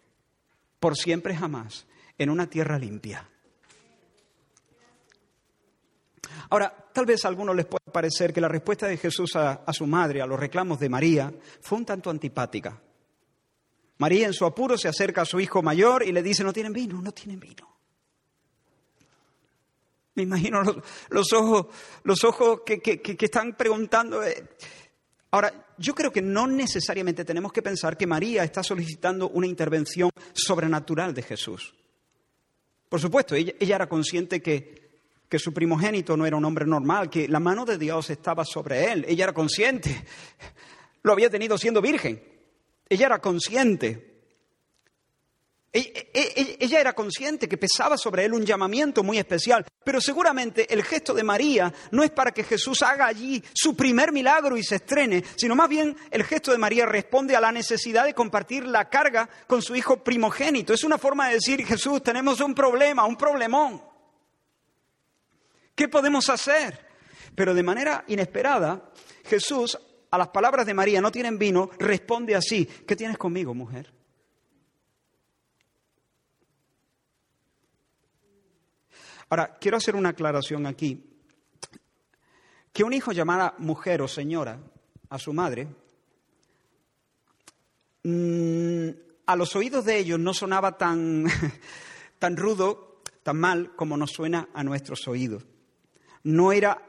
[0.80, 1.88] por siempre jamás,
[2.18, 3.30] en una tierra limpia?
[6.50, 9.86] Ahora, tal vez a algunos les pueda parecer que la respuesta de Jesús a, su
[9.86, 12.80] madre, a los reclamos de María, fue un tanto antipática.
[13.98, 16.74] María en su apuro se acerca a su hijo mayor y le dice, no tienen
[16.74, 17.68] vino, no tienen vino.
[20.16, 20.64] Me imagino
[21.10, 21.68] los, ojos,
[22.04, 24.22] los ojos que, que están preguntando.
[25.32, 30.10] Ahora, yo creo que no necesariamente tenemos que pensar que María está solicitando una intervención
[30.34, 31.74] sobrenatural de Jesús.
[32.90, 34.88] Por supuesto, ella, ella era consciente que
[35.30, 38.92] que su primogénito no era un hombre normal, que la mano de Dios estaba sobre
[38.92, 39.06] él.
[39.08, 40.06] Ella era consciente.
[41.04, 42.24] Lo había tenido siendo virgen.
[42.88, 44.07] Ella era consciente.
[45.78, 50.02] E, e, e, ella era consciente que pesaba sobre él un llamamiento muy especial, pero
[50.02, 54.58] seguramente el gesto de María no es para que Jesús haga allí su primer milagro
[54.58, 58.16] y se estrene, sino más bien el gesto de María responde a la necesidad de
[58.16, 60.74] compartir la carga con su hijo primogénito.
[60.74, 63.80] Es una forma de decir, Jesús, tenemos un problema, un problemón.
[65.76, 66.88] ¿Qué podemos hacer?
[67.36, 68.90] Pero de manera inesperada,
[69.26, 69.78] Jesús,
[70.10, 73.97] a las palabras de María, no tienen vino, responde así, ¿qué tienes conmigo, mujer?
[79.30, 81.04] Ahora, quiero hacer una aclaración aquí.
[82.74, 84.60] Que un hijo llamara mujer o señora
[85.10, 85.68] a su madre,
[88.04, 88.90] mm,
[89.26, 91.26] a los oídos de ellos no sonaba tan,
[92.20, 95.46] tan rudo, tan mal como nos suena a nuestros oídos
[96.28, 96.82] no era,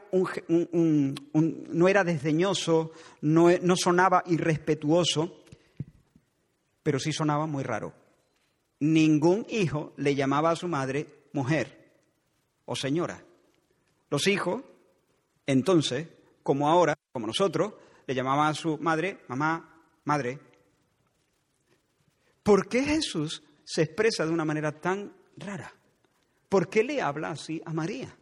[0.49, 5.43] no era desdeñoso, no, no sonaba irrespetuoso,
[6.83, 7.93] pero sí sonaba muy raro.
[8.81, 11.78] Ningún hijo le llamaba a su madre mujer
[12.69, 13.19] o señora.
[14.11, 14.63] Los hijos,
[15.47, 16.07] entonces,
[16.43, 17.73] como ahora, como nosotros,
[18.05, 20.39] le llamaban a su madre mamá, madre.
[22.43, 25.73] ¿Por qué Jesús se expresa de una manera tan rara?
[26.47, 28.15] ¿Por qué le habla así a María?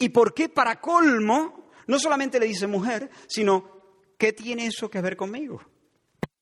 [0.00, 3.80] ¿Y por qué para colmo no solamente le dice mujer, sino
[4.18, 5.60] ¿qué tiene eso que ver conmigo?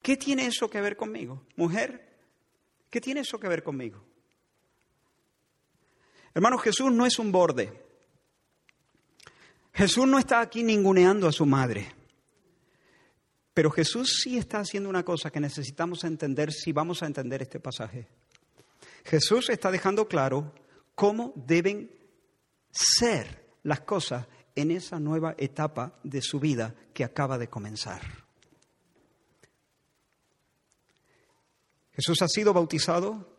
[0.00, 1.44] ¿Qué tiene eso que ver conmigo?
[1.56, 2.18] Mujer,
[2.88, 4.11] ¿qué tiene eso que ver conmigo?
[6.34, 7.82] Hermano, Jesús no es un borde.
[9.72, 11.94] Jesús no está aquí ninguneando a su madre.
[13.54, 17.60] Pero Jesús sí está haciendo una cosa que necesitamos entender si vamos a entender este
[17.60, 18.08] pasaje.
[19.04, 20.54] Jesús está dejando claro
[20.94, 21.90] cómo deben
[22.70, 28.00] ser las cosas en esa nueva etapa de su vida que acaba de comenzar.
[31.92, 33.36] Jesús ha sido bautizado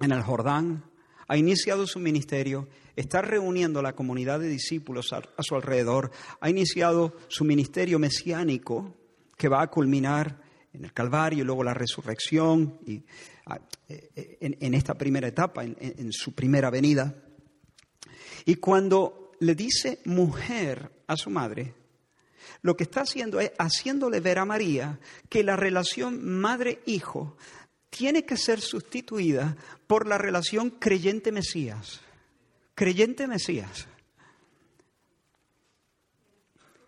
[0.00, 0.90] en el Jordán,
[1.28, 6.50] ha iniciado su ministerio, está reuniendo a la comunidad de discípulos a, su alrededor, ha
[6.50, 8.94] iniciado su ministerio mesiánico
[9.36, 10.40] que va a culminar
[10.72, 13.02] en el Calvario y luego la resurrección y,
[13.46, 17.14] ah, eh, en, esta primera etapa, en su primera venida.
[18.44, 21.74] Y cuando le dice mujer a su madre,
[22.62, 27.36] lo que está haciendo es haciéndole ver a María que la relación madre-hijo
[27.92, 29.54] tiene que ser sustituida
[29.86, 32.00] por la relación creyente-mesías.
[32.74, 33.86] Creyente-mesías.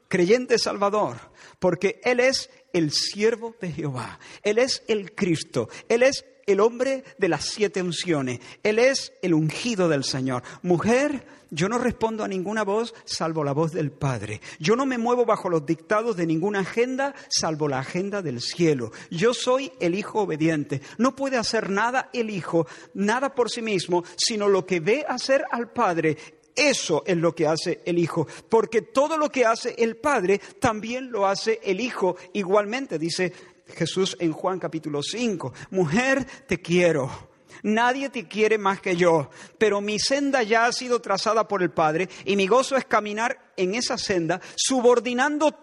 [0.08, 1.18] Creyente Salvador,
[1.58, 7.04] porque Él es el siervo de Jehová, Él es el Cristo, Él es el hombre
[7.18, 8.40] de las siete unciones.
[8.62, 10.42] Él es el ungido del Señor.
[10.62, 14.40] Mujer, yo no respondo a ninguna voz salvo la voz del Padre.
[14.58, 18.90] Yo no me muevo bajo los dictados de ninguna agenda salvo la agenda del cielo.
[19.10, 20.80] Yo soy el Hijo obediente.
[20.98, 25.44] No puede hacer nada el Hijo, nada por sí mismo, sino lo que ve hacer
[25.50, 26.16] al Padre.
[26.56, 31.10] Eso es lo que hace el Hijo, porque todo lo que hace el Padre también
[31.10, 33.32] lo hace el Hijo igualmente, dice
[33.68, 35.52] Jesús en Juan capítulo 5.
[35.70, 37.34] Mujer, te quiero.
[37.62, 41.70] Nadie te quiere más que yo, pero mi senda ya ha sido trazada por el
[41.70, 45.56] Padre y mi gozo es caminar en esa senda, subordinando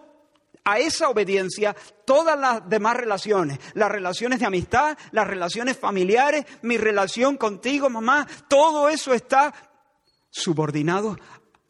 [0.64, 6.76] a esa obediencia todas las demás relaciones, las relaciones de amistad, las relaciones familiares, mi
[6.76, 9.52] relación contigo, mamá, todo eso está
[10.30, 11.16] subordinado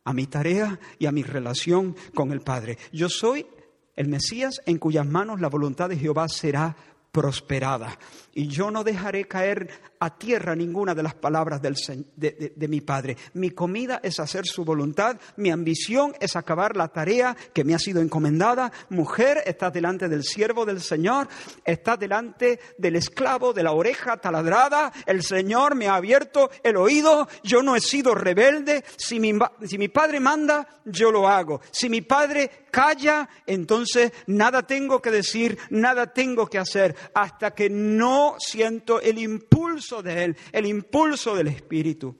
[0.04, 2.78] a mi tarea y a mi relación con el Padre.
[2.92, 3.46] Yo soy
[3.94, 6.76] el Mesías en cuyas manos la voluntad de Jehová será
[7.12, 7.98] prosperada.
[8.32, 9.70] Y yo no dejaré caer
[10.02, 11.76] a tierra ninguna de las palabras del,
[12.16, 13.16] de, de, mi Padre.
[13.34, 17.78] Mi comida es hacer su voluntad, mi ambición es acabar la tarea que me ha
[17.78, 18.72] sido encomendada.
[18.88, 21.28] Mujer, estás delante del siervo del Señor,
[21.64, 24.92] estás delante del esclavo de la oreja taladrada.
[25.06, 28.82] El Señor me ha abierto el oído, yo no he sido rebelde.
[28.96, 29.32] Si mi,
[29.64, 31.60] si mi Padre manda, yo lo hago.
[31.70, 37.70] Si mi Padre calla, entonces nada tengo que decir, nada tengo que hacer hasta que
[37.70, 42.16] no siento el impulso de Él, el impulso del Espíritu.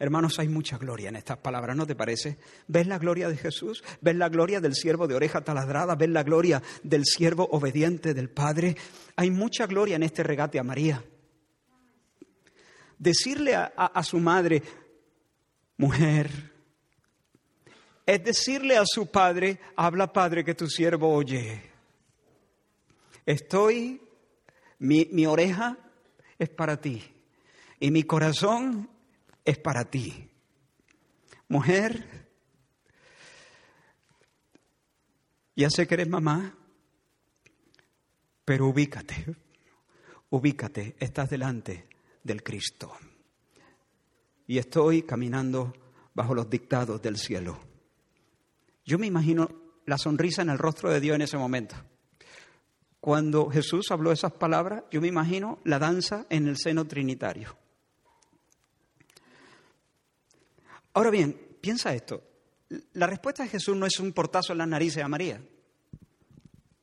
[0.00, 2.38] Hermanos, hay mucha gloria en estas palabras, ¿no te parece?
[2.68, 3.82] ¿Ves la gloria de Jesús?
[4.00, 5.96] ¿Ves la gloria del siervo de oreja taladrada?
[5.96, 8.76] ¿Ves la gloria del siervo obediente del Padre?
[9.16, 11.04] Hay mucha gloria en este regate a María.
[12.96, 14.62] Decirle a, su madre,
[15.76, 16.30] mujer,
[18.06, 21.62] es decirle a su padre, habla padre que tu siervo oye.
[23.24, 24.00] Estoy,
[24.78, 25.76] mi oreja
[26.38, 27.02] es para ti
[27.80, 28.88] y mi corazón
[29.44, 30.28] es para ti.
[31.48, 32.28] Mujer,
[35.56, 36.54] ya sé que eres mamá,
[38.44, 39.36] pero ubícate,
[40.30, 41.88] ubícate, estás delante
[42.22, 42.92] del Cristo.
[44.46, 45.72] Y estoy caminando
[46.14, 47.58] bajo los dictados del cielo.
[48.84, 49.48] Yo me imagino
[49.86, 51.76] la sonrisa en el rostro de Dios en ese momento.
[53.08, 57.56] Cuando Jesús habló esas palabras, yo me imagino la danza en el seno trinitario.
[60.92, 62.22] Ahora bien, piensa esto.
[62.92, 65.40] La respuesta de Jesús no es un portazo en las narices a María.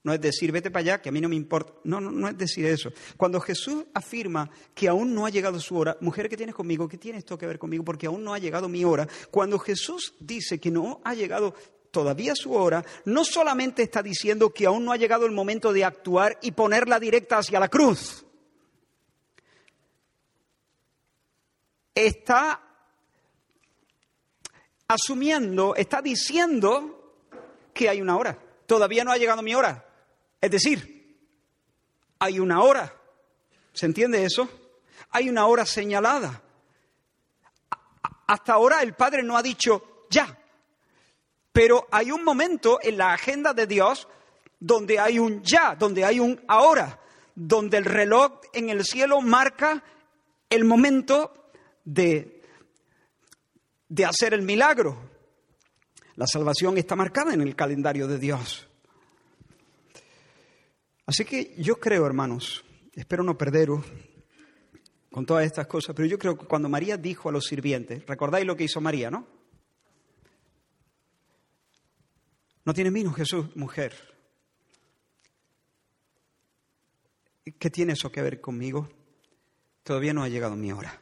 [0.02, 1.74] No es decir, vete para allá, que a mí no me importa.
[1.84, 2.92] No, no, no es decir eso.
[3.18, 6.88] Cuando Jesús afirma que aún no ha llegado su hora, mujer, ¿qué tienes conmigo?
[6.88, 7.84] ¿Qué tiene esto que ver conmigo?
[7.86, 9.08] Porque aún no ha llegado mi hora.
[9.30, 11.54] Cuando Jesús dice que no ha llegado
[11.96, 15.86] todavía su hora, no solamente está diciendo que aún no ha llegado el momento de
[15.86, 18.26] actuar y ponerla directa hacia la cruz.
[21.96, 22.62] Está
[24.90, 27.16] asumiendo, está diciendo
[27.74, 28.38] que hay una hora.
[28.66, 29.86] Todavía no ha llegado mi hora.
[30.42, 31.18] Es decir,
[32.20, 32.94] hay una hora.
[33.72, 34.50] ¿Se entiende eso?
[35.12, 36.42] Hay una hora señalada.
[38.28, 40.38] Hasta ahora el Padre no ha dicho ya,
[41.56, 44.10] pero hay un momento en la agenda de Dios
[44.60, 47.00] donde hay un ya, donde hay un ahora,
[47.34, 49.82] donde el reloj en el cielo marca
[50.50, 51.54] el momento
[51.86, 52.42] de,
[53.88, 54.98] de hacer el milagro.
[56.18, 58.68] La salvación está marcada en el calendario de Dios.
[61.06, 63.86] Así que yo creo, hermanos, espero no perderos
[65.10, 68.46] con todas estas cosas, pero yo creo que cuando María dijo a los sirvientes, recordáis
[68.46, 69.35] lo que hizo María, ¿no?
[72.66, 73.94] No tiene vino Jesús, mujer.
[77.60, 78.90] ¿Qué tiene eso que ver conmigo?
[79.84, 81.00] Todavía no ha llegado mi hora.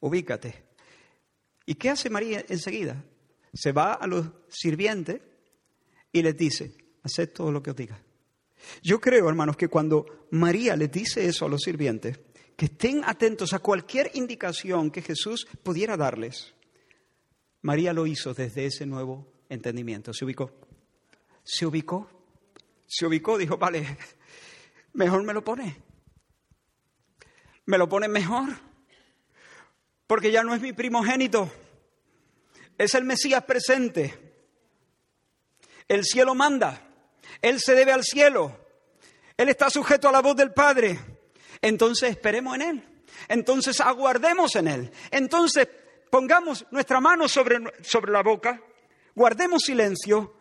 [0.00, 0.66] Ubícate.
[1.66, 3.04] ¿Y qué hace María enseguida?
[3.52, 5.20] Se va a los sirvientes
[6.12, 8.00] y les dice, haced todo lo que os diga.
[8.82, 12.20] Yo creo, hermanos, que cuando María les dice eso a los sirvientes,
[12.56, 16.54] que estén atentos a cualquier indicación que Jesús pudiera darles,
[17.62, 20.12] María lo hizo desde ese nuevo entendimiento.
[20.12, 20.52] Se ubicó.
[21.42, 22.08] Se ubicó.
[22.86, 23.98] Se ubicó, dijo, vale,
[24.94, 25.82] mejor me lo pone.
[27.66, 28.48] Me lo pone mejor.
[30.06, 31.50] Porque ya no es mi primogénito.
[32.78, 34.28] Es el Mesías presente.
[35.86, 36.80] El cielo manda.
[37.42, 38.58] Él se debe al cielo.
[39.36, 40.98] Él está sujeto a la voz del Padre.
[41.60, 43.02] Entonces esperemos en Él.
[43.28, 44.92] Entonces aguardemos en Él.
[45.10, 45.68] Entonces
[46.10, 48.62] pongamos nuestra mano sobre, sobre la boca,
[49.18, 50.34] guardemos silencio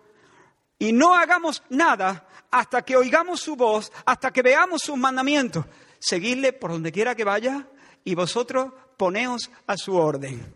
[0.80, 5.66] y no hagamos nada hasta que oigamos su voz, hasta que veamos sus mandamientos.
[6.00, 7.68] Seguidle por donde quiera que vaya
[8.04, 10.56] y vosotros poneos a su orden.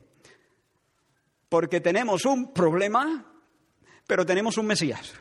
[1.50, 3.26] Porque tenemos un problema,
[4.08, 5.14] pero tenemos un Mesías.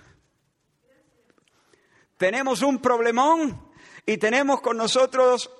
[2.19, 3.73] Tenemos un problemón
[4.05, 5.51] y tenemos con nosotros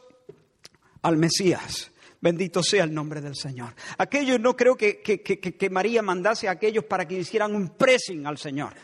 [1.03, 1.91] al Mesías.
[2.21, 3.75] Bendito sea el nombre del Señor.
[3.97, 8.37] Aquellos no creo que, que, María mandase a aquellos para que hicieran un pressing al
[8.37, 8.75] Señor.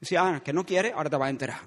[0.00, 1.60] Decía, ah, que no quiere, ahora te vas a enterar.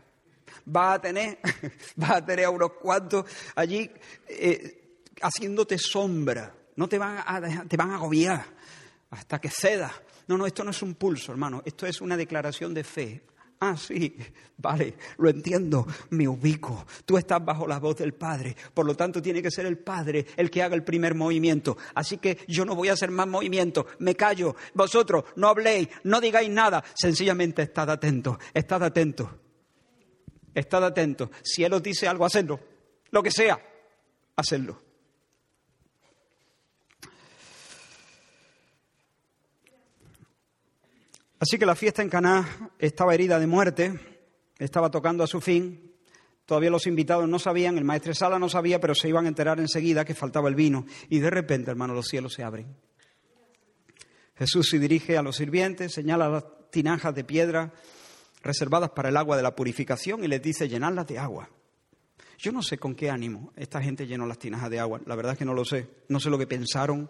[0.73, 1.39] Va a tener,
[2.01, 3.25] va a tener a unos cuantos
[3.55, 3.89] allí
[4.27, 6.53] eh, haciéndote sombra.
[6.77, 8.45] No te van a, te van a agobiar
[9.09, 9.91] hasta que ceda.
[10.27, 11.61] No, no, esto no es un pulso, hermano.
[11.65, 13.23] Esto es una declaración de fe.
[13.59, 14.15] Ah, sí,
[14.57, 16.85] vale, lo entiendo, me ubico.
[17.05, 20.27] Tú estás bajo la voz del Padre, por lo tanto tiene que ser el Padre
[20.35, 21.75] el que haga el primer movimiento.
[21.95, 24.55] Así que yo no voy a hacer más movimiento, me callo.
[24.75, 29.27] Vosotros no habléis, no digáis nada, sencillamente estad atentos, estad atentos.
[30.53, 31.29] Estad atentos.
[31.43, 32.59] Si Él os dice algo, hacedlo.
[33.11, 33.59] Lo que sea,
[34.35, 34.86] hacedlo.
[41.39, 43.99] Así que la fiesta en Caná estaba herida de muerte,
[44.57, 45.93] estaba tocando a su fin.
[46.45, 49.59] Todavía los invitados no sabían, el maestro Sala no sabía, pero se iban a enterar
[49.59, 50.85] enseguida que faltaba el vino.
[51.09, 52.75] Y de repente, hermano, los cielos se abren.
[54.35, 57.73] Jesús se dirige a los sirvientes, señala las tinajas de piedra
[58.43, 61.49] reservadas para el agua de la purificación y les dice llenarlas de agua.
[62.37, 65.33] Yo no sé con qué ánimo esta gente llenó las tinajas de agua, la verdad
[65.33, 65.89] es que no lo sé.
[66.07, 67.09] No sé lo que pensaron,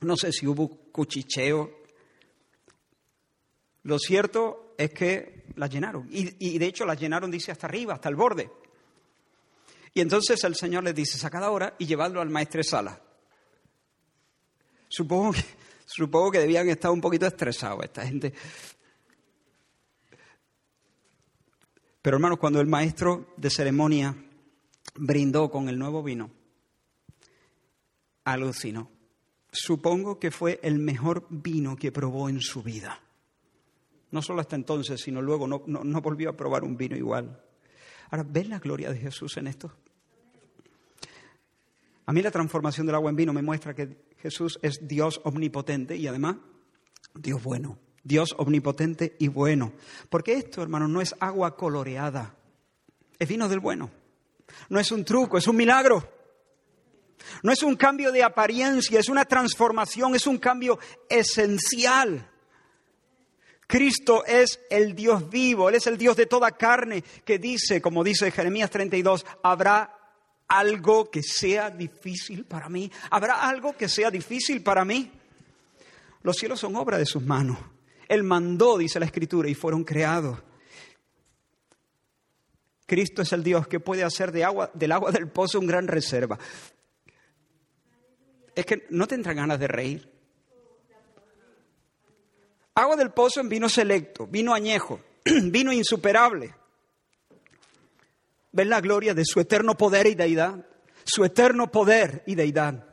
[0.00, 1.83] no sé si hubo cuchicheo,
[3.84, 6.08] lo cierto es que las llenaron.
[6.10, 8.50] Y, de hecho las llenaron, dice, hasta arriba, hasta el borde.
[9.92, 13.00] Y entonces el Señor les dice, sacad ahora y llevadlo al maestresala.
[14.88, 15.44] Supongo que,
[15.84, 18.32] supongo que debían estar un poquito estresados esta gente.
[22.00, 24.16] Pero hermanos, cuando el maestro de ceremonia
[24.94, 26.30] brindó con el nuevo vino,
[28.24, 28.90] alucinó.
[29.52, 33.03] Supongo que fue el mejor vino que probó en su vida.
[34.14, 37.42] No solo hasta entonces, sino luego no, no, volvió a probar un vino igual.
[38.10, 39.72] Ahora, ¿ves la gloria de Jesús en esto?
[42.06, 45.96] A mí la transformación del agua en vino me muestra que Jesús es Dios omnipotente
[45.96, 46.36] y además
[47.12, 47.76] Dios bueno.
[48.04, 49.72] Dios omnipotente y bueno.
[50.10, 52.36] Porque esto, hermano, no es agua coloreada.
[53.18, 53.90] Es vino del bueno.
[54.68, 56.08] No es un truco, es un milagro.
[57.42, 62.30] No es un cambio de apariencia, es una transformación, es un cambio esencial.
[63.66, 68.04] Cristo es el Dios vivo, Él es el Dios de toda carne, que dice, como
[68.04, 69.98] dice Jeremías 32, habrá
[70.48, 75.10] algo que sea difícil para mí, habrá algo que sea difícil para mí.
[76.22, 77.58] Los cielos son obra de sus manos.
[78.08, 80.38] Él mandó, dice la Escritura, y fueron creados.
[82.86, 85.88] Cristo es el Dios que puede hacer de agua, del agua del pozo un gran
[85.88, 86.38] reserva.
[88.54, 90.13] Es que no tendrán ganas de reír.
[92.74, 96.54] Agua del pozo en vino selecto, vino añejo, vino insuperable.
[98.50, 100.64] ¿Ven la gloria de su eterno poder y deidad?
[101.04, 102.86] Su eterno poder y deidad.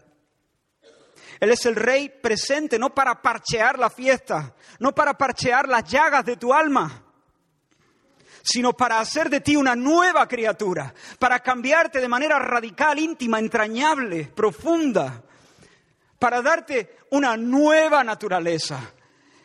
[1.40, 6.24] Él es el rey presente, no para parchear la fiesta, no para parchear las llagas
[6.26, 7.04] de tu alma,
[8.44, 14.26] sino para hacer de ti una nueva criatura, para cambiarte de manera radical, íntima, entrañable,
[14.36, 15.24] profunda,
[16.20, 18.94] para darte una nueva naturaleza,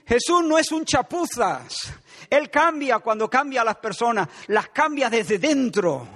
[0.06, 1.92] Jesús no es un chapuzas.
[2.30, 6.06] Él cambia cuando cambia a las personas, las cambia desde dentro.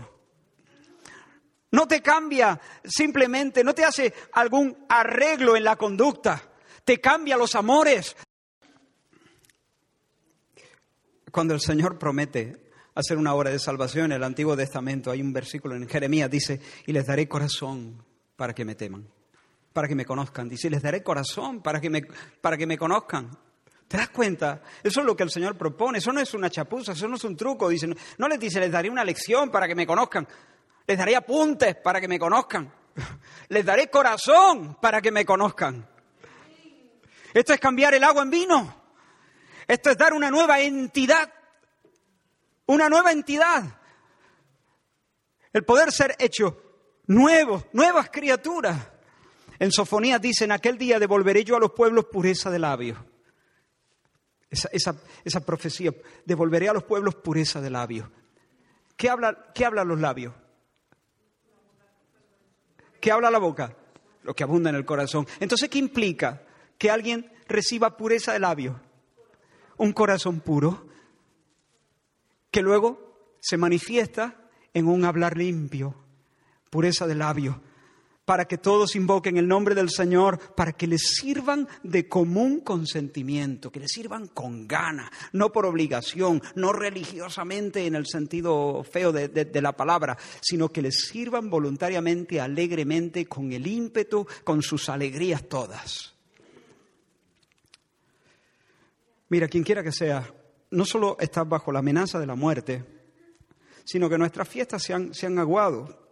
[1.73, 6.43] No te cambia simplemente, no te hace algún arreglo en la conducta,
[6.85, 8.17] te cambia los amores.
[11.31, 15.33] Cuando el Señor promete hacer una obra de salvación en el Antiguo Testamento, hay un
[15.33, 19.09] versículo en Jeremías, dice, y les daré corazón para que me teman,
[19.73, 20.49] para que me conozcan.
[20.49, 22.03] Dice, les daré corazón para que me,
[22.41, 23.31] para que me conozcan.
[23.91, 24.63] ¿Te das cuenta?
[24.85, 25.99] Eso es lo que el Señor propone.
[25.99, 27.69] Eso no es una chapuza, eso no es un truco.
[27.69, 27.89] Dice,
[28.19, 30.29] no les dice, les daré una lección para que me conozcan.
[30.87, 32.73] Les daré apuntes para que me conozcan.
[33.49, 35.89] Les daré corazón para que me conozcan.
[37.35, 38.83] Esto es cambiar el agua en vino.
[39.67, 41.29] Esto es dar una nueva entidad.
[42.67, 43.65] Una nueva entidad.
[45.53, 46.63] El poder ser hecho
[47.09, 48.79] nuevos, nuevas criaturas.
[49.59, 53.10] En Sofonías dice, en aquel día devolveré yo a los pueblos pureza de labios
[54.51, 54.95] Esa,
[55.25, 55.93] esa, profecía,
[56.25, 58.09] devolveré a los pueblos pureza de labios.
[58.97, 60.35] ¿Qué habla, ¿Qué hablan los labios?
[63.01, 63.77] ¿Qué habla la boca?
[64.25, 65.27] Lo que abunda en el corazón.
[65.39, 66.43] Entonces, ¿qué implica
[66.77, 68.77] que alguien reciba pureza de labios?
[69.77, 70.87] Un corazón puro
[72.51, 74.37] que luego se manifiesta
[74.75, 75.95] en un hablar limpio,
[76.69, 77.57] pureza de labios,
[78.31, 83.73] para que todos invoquen el nombre del Señor, para que les sirvan de común consentimiento,
[83.73, 89.61] que les sirvan con gana, no por obligación, no religiosamente en el sentido feo de,
[89.61, 96.15] la palabra, sino que les sirvan voluntariamente, alegremente, con el ímpetu, con sus alegrías todas.
[99.29, 100.33] Mira, quien quiera que sea,
[100.71, 102.85] no solo estás bajo la amenaza de la muerte,
[103.85, 106.10] sino que nuestras fiestas se han, se han aguado.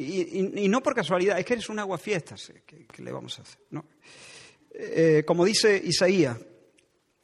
[0.00, 2.52] Y, no por casualidad, es que eres un aguafiestas.
[2.64, 3.58] ¿Qué, ¿Qué le vamos a hacer?
[3.70, 3.84] ¿No?
[4.70, 6.38] Eh, como dice Isaías,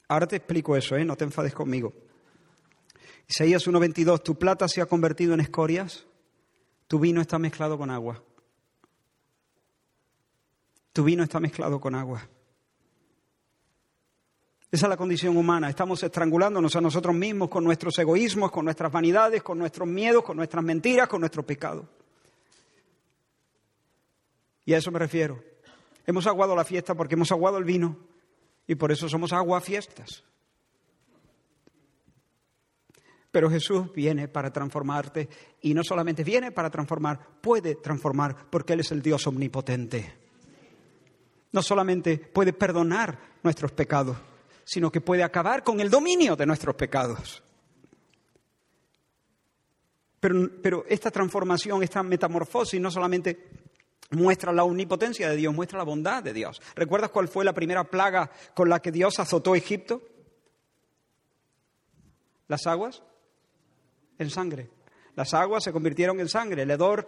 [0.09, 1.05] ahora te explico eso, ¿eh?
[1.05, 1.93] no te enfades conmigo.
[3.29, 6.05] Isaías 1.22, tu plata se ha convertido en escorias,
[6.89, 8.23] tu vino está mezclado con agua.
[10.93, 12.29] Tu vino está mezclado con agua.
[14.71, 15.69] Esa es la condición humana.
[15.69, 20.37] Estamos estrangulándonos a nosotros mismos con nuestros egoísmos, con nuestras vanidades, con nuestros miedos, con
[20.37, 21.89] nuestras mentiras, con nuestro pecado.
[24.65, 25.43] Y a eso me refiero.
[26.07, 27.97] Hemos aguado la fiesta porque hemos aguado el vino
[28.67, 30.25] y por eso somos aguafiestas.
[33.31, 35.29] Pero Jesús viene para transformarte
[35.63, 40.15] y no solamente viene para transformar, puede transformar porque Él es el Dios omnipotente.
[41.51, 44.17] No solamente puede perdonar nuestros pecados,
[44.65, 47.43] sino que puede acabar con el dominio de nuestros pecados.
[50.21, 53.64] Pero, pero esta transformación, esta metamorfosis no solamente
[54.11, 56.61] muestra la omnipotencia de Dios, muestra la bondad de Dios.
[56.75, 60.03] ¿Recuerdas cuál fue la primera plaga con la que Dios azotó Egipto?
[62.49, 63.03] Las aguas
[64.19, 64.71] en sangre.
[65.17, 67.07] Las aguas se convirtieron en sangre, el hedor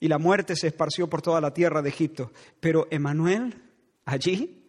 [0.00, 2.32] y la muerte se esparció por toda la tierra de Egipto.
[2.60, 3.62] Pero Emanuel
[4.04, 4.64] allí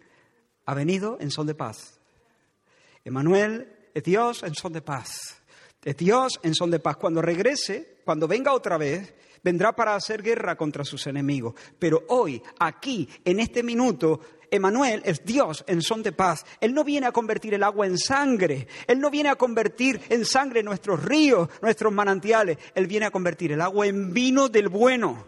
[0.65, 1.99] ha venido en son de paz.
[3.03, 5.41] Emanuel es Dios en son de paz.
[5.83, 6.97] Es Dios en son de paz.
[6.97, 9.13] Cuando regrese, cuando venga otra vez,
[9.45, 11.53] vendrá para hacer guerra contra sus enemigos.
[11.77, 14.19] Pero hoy, aquí, en este minuto,
[14.49, 16.43] Emanuel es Dios en son de paz.
[16.59, 18.67] Él no viene a convertir el agua en sangre.
[18.87, 22.57] Él no viene a convertir en sangre nuestros ríos, nuestros manantiales.
[22.73, 25.23] Él viene a convertir el agua en vino del bueno.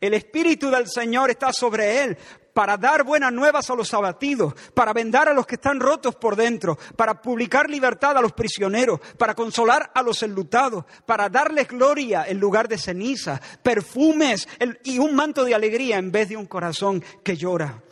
[0.00, 2.18] El Espíritu del Señor está sobre él
[2.56, 6.36] para dar buenas nuevas a los abatidos, para vendar a los que están rotos por
[6.36, 12.24] dentro, para publicar libertad a los prisioneros, para consolar a los enlutados, para darles gloria
[12.26, 14.48] en lugar de ceniza, perfumes
[14.84, 17.82] y un manto de alegría en vez de un corazón que llora.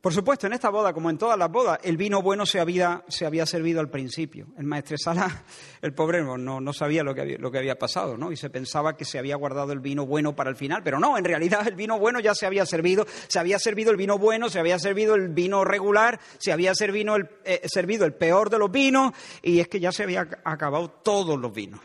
[0.00, 3.02] Por supuesto, en esta boda, como en todas las bodas, el vino bueno se había,
[3.08, 4.46] se había servido al principio.
[4.56, 5.44] El maestresala,
[5.82, 8.30] el pobre, no, no sabía lo que, había, lo que había pasado, ¿no?
[8.30, 11.18] Y se pensaba que se había guardado el vino bueno para el final, pero no,
[11.18, 13.06] en realidad el vino bueno ya se había servido.
[13.26, 17.16] Se había servido el vino bueno, se había servido el vino regular, se había servido
[17.16, 20.90] el, eh, servido el peor de los vinos, y es que ya se había acabado
[20.90, 21.80] todos los vinos.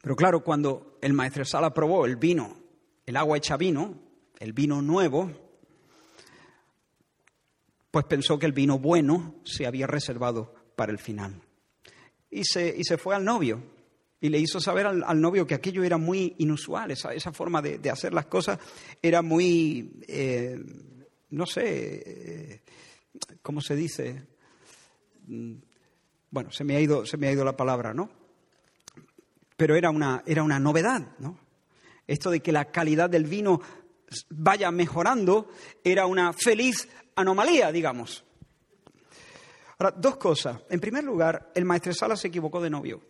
[0.00, 2.56] Pero claro, cuando el maestresala probó el vino,
[3.04, 4.03] el agua hecha vino,
[4.44, 5.30] el vino nuevo,
[7.90, 11.40] pues pensó que el vino bueno se había reservado para el final.
[12.30, 13.62] Y se, y se fue al novio
[14.20, 17.90] y le hizo saber al, novio que aquello era muy inusual, esa, esa forma de,
[17.90, 18.58] hacer las cosas
[19.00, 20.58] era muy, eh,
[21.30, 22.62] no sé, eh,
[23.40, 24.26] ¿cómo se dice?
[25.26, 25.54] Mm,
[26.30, 28.10] bueno, se me ha ido, se me ha ido la palabra, ¿no?
[29.56, 31.38] Pero era una, era una novedad, ¿no?
[32.06, 33.62] Esto de que la calidad del vino
[34.30, 35.48] vaya mejorando
[35.82, 38.24] era una feliz anomalía, digamos.
[39.78, 40.62] Ahora, dos cosas.
[40.70, 43.00] En primer lugar, el maestresala se equivocó de novio.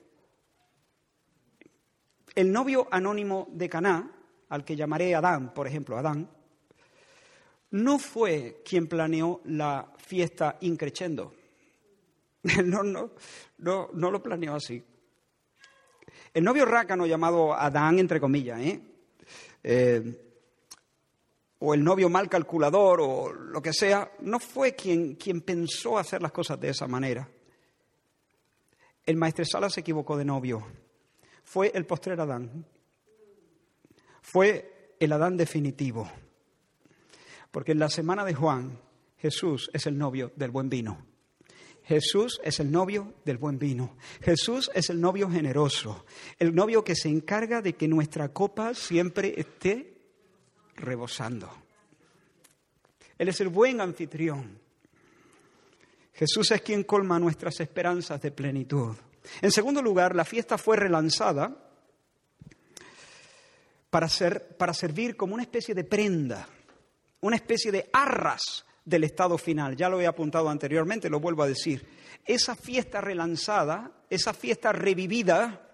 [2.34, 4.10] El novio anónimo de Caná,
[4.48, 6.28] al que llamaré Adán, por ejemplo, Adán,
[7.70, 11.34] no fue quien planeó la fiesta increchendo.
[12.64, 13.10] No, no,
[13.56, 14.84] no, no lo planeó así.
[16.34, 18.80] El novio rácano llamado Adán, entre comillas, ¿eh?
[19.62, 20.33] eh
[21.58, 26.20] o el novio mal calculador o lo que sea, no fue quien, quien pensó hacer
[26.20, 27.28] las cosas de esa manera.
[29.06, 30.66] El maestresala se equivocó de novio.
[31.42, 32.66] Fue el postrer Adán.
[34.22, 36.10] Fue el Adán definitivo.
[37.50, 38.80] Porque en la semana de Juan,
[39.18, 41.06] Jesús es el novio del buen vino.
[41.84, 43.96] Jesús es el novio del buen vino.
[44.22, 46.06] Jesús es el novio generoso.
[46.38, 49.93] El novio que se encarga de que nuestra copa siempre esté
[50.76, 51.50] rebosando.
[53.18, 54.58] Él es el buen anfitrión.
[56.12, 58.96] Jesús es quien colma nuestras esperanzas de plenitud.
[59.40, 61.56] En segundo lugar, la fiesta fue relanzada
[63.90, 66.48] para, ser, para servir como una especie de prenda,
[67.20, 69.76] una especie de arras del estado final.
[69.76, 71.86] Ya lo he apuntado anteriormente, lo vuelvo a decir.
[72.24, 75.73] Esa fiesta relanzada, esa fiesta revivida,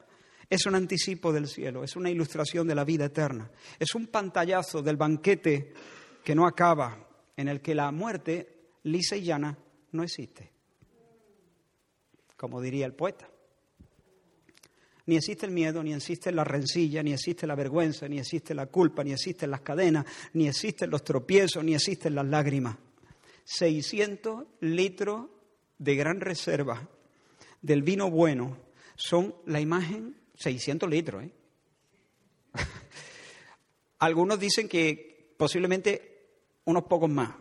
[0.51, 3.49] es un anticipo del cielo, es una ilustración de la vida eterna,
[3.79, 5.73] es un pantallazo del banquete
[6.25, 9.57] que no acaba, en el que la muerte lisa y llana
[9.93, 10.51] no existe,
[12.37, 13.31] como diría el poeta.
[15.07, 18.67] Ni existe el miedo, ni existe la rencilla, ni existe la vergüenza, ni existe la
[18.67, 22.77] culpa, ni existen las cadenas, ni existen los tropiezos, ni existen las lágrimas.
[23.45, 25.27] 600 litros
[25.79, 26.89] de gran reserva
[27.63, 28.57] del vino bueno
[28.95, 31.31] son la imagen, 600 litros, ¿eh?
[33.99, 36.29] Algunos dicen que posiblemente
[36.65, 37.35] unos pocos más.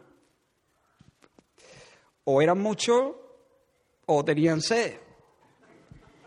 [2.26, 3.16] O eran muchos
[4.06, 4.98] o tenían sed.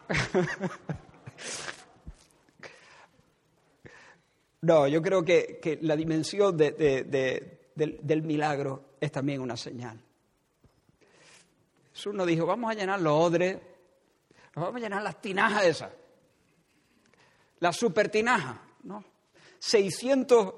[4.64, 10.00] No, yo creo que, la dimensión del, milagro es también una señal.
[11.92, 13.58] Jesús nos dijo, vamos a llenar los odres,
[14.54, 15.90] vamos a llenar las tinajas esas,
[17.62, 19.04] la super tinaja, ¿no?
[19.60, 20.52] 600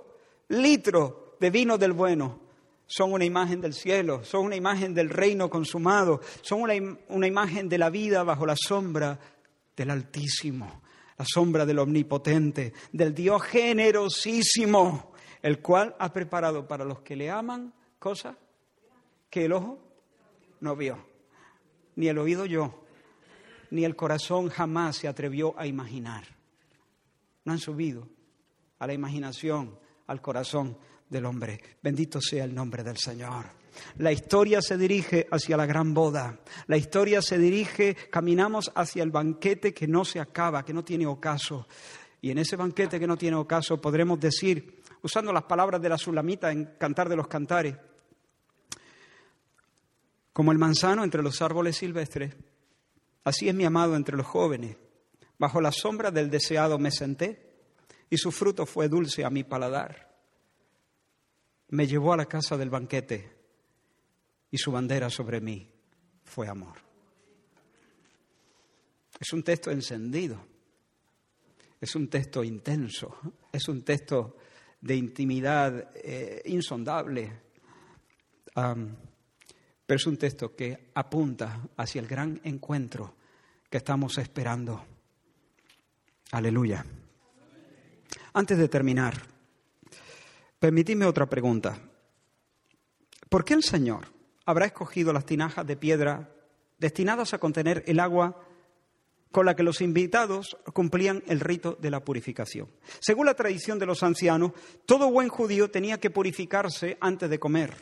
[0.49, 2.41] litros de vino del bueno
[2.87, 6.73] son una imagen del cielo, son una imagen del reino consumado, son una,
[7.09, 9.21] una imagen de la vida bajo la sombra
[9.77, 10.83] del Altísimo
[11.17, 17.31] la sombra del Omnipotente, del Dios generosísimo, el cual ha preparado para los que le
[17.31, 18.35] aman cosas
[19.31, 19.79] que el ojo
[20.61, 20.99] no vio,
[21.97, 22.83] ni el oído yo,
[23.71, 26.25] ni el corazón jamás se atrevió a imaginar.
[27.45, 28.09] No han subido
[28.79, 30.77] a la imaginación, al corazón
[31.09, 31.61] del hombre.
[31.83, 33.47] Bendito sea el nombre del Señor.
[33.99, 36.39] La historia se dirige hacia la gran boda.
[36.67, 41.07] La historia se dirige, caminamos hacia el banquete que no se acaba, que no tiene
[41.07, 41.67] ocaso.
[42.21, 45.99] Y en ese banquete que no tiene ocaso podremos decir, usando las palabras de la
[45.99, 47.77] Sulamita en Cantar de los Cantares,
[50.33, 52.35] como el manzano entre los árboles silvestres,
[53.25, 54.77] así es mi amado entre los jóvenes.
[55.39, 57.55] Bajo la sombra del deseado me senté
[58.09, 60.15] y su fruto fue dulce a mi paladar.
[61.69, 63.37] Me llevó a la casa del banquete
[64.51, 65.69] y su bandera sobre mí
[66.23, 66.79] fue amor.
[69.19, 70.45] Es un texto encendido,
[71.81, 73.17] es un texto intenso,
[73.53, 74.37] es un texto
[74.81, 77.33] de intimidad eh, insondable,
[78.55, 83.17] pero es un texto que apunta hacia el gran encuentro
[83.69, 84.94] que estamos esperando.
[86.33, 86.85] Aleluya.
[88.33, 89.15] Antes de terminar,
[90.59, 91.79] permitidme otra pregunta.
[93.29, 94.07] ¿Por qué el Señor
[94.47, 96.31] habrá escogido las tinajas de piedra
[96.79, 98.41] destinadas a contener el agua
[99.35, 102.69] con la que los invitados cumplían el rito de la purificación.
[103.01, 104.53] Según la tradición de los ancianos,
[104.87, 107.75] todo buen judío tenía que purificarse antes de comer.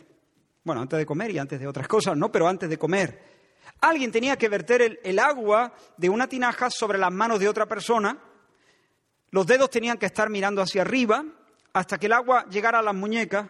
[0.65, 3.33] Bueno, antes de comer y antes de otras cosas, no, pero antes de comer.
[3.81, 7.67] Alguien tenía que verter el, el agua de una tinaja sobre las manos de otra
[7.67, 8.19] persona.
[9.33, 11.25] Los dedos tenían que estar mirando hacia arriba
[11.73, 13.49] hasta que el agua llegara a las muñecas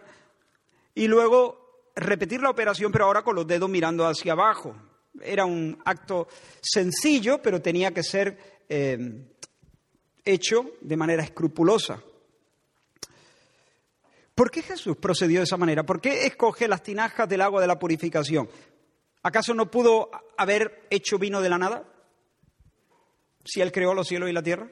[0.95, 4.77] y luego repetir la operación, pero ahora con los dedos mirando hacia abajo.
[5.21, 6.29] Era un acto
[6.61, 9.27] sencillo, pero tenía que ser eh,
[10.25, 12.01] hecho de manera escrupulosa.
[14.37, 15.85] ¿Por qué Jesús procedió de esa manera?
[15.85, 18.49] ¿Por qué escoge las tinajas del agua de la purificación?
[19.25, 21.89] ¿Acaso no pudo haber hecho vino de la nada?
[23.45, 24.71] Si Él creó los cielos y la tierra.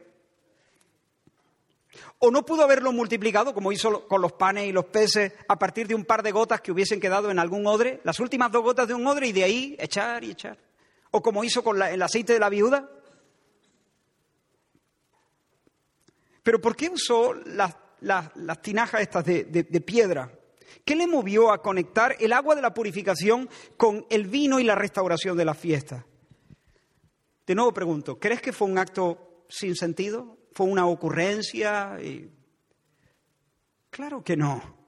[2.22, 5.88] ¿O no pudo haberlo multiplicado, como hizo con los panes y los peces, a partir
[5.88, 8.02] de un par de gotas que hubiesen quedado en algún odre?
[8.04, 10.58] Las últimas dos gotas de un odre y de ahí echar y echar.
[11.12, 12.90] ¿O como hizo con el aceite de la viuda?
[16.42, 17.74] ¿Pero por qué usó las,
[18.60, 20.30] tinajas estas de, piedra?
[20.84, 23.48] ¿Qué le movió a conectar el agua de la purificación
[23.78, 26.04] con el vino y la restauración de la fiesta?
[27.46, 30.36] De nuevo pregunto, ¿crees que fue un acto sin sentido?
[30.64, 31.98] Una ocurrencia.
[33.90, 34.80] Claro que no.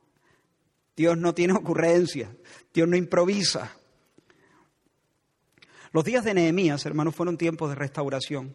[0.96, 2.34] Dios no tiene ocurrencia,
[2.72, 3.72] Dios no improvisa.
[5.92, 8.54] Los días de Nehemías, hermanos, fueron tiempos de restauración.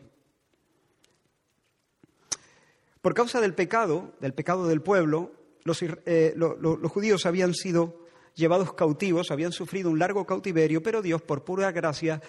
[3.01, 5.31] Por causa del pecado, del pecado del pueblo,
[5.63, 11.21] los, eh, los judíos habían sido llevados cautivos, habían sufrido un largo cautiverio, pero Dios,
[11.21, 12.21] por pura gracia,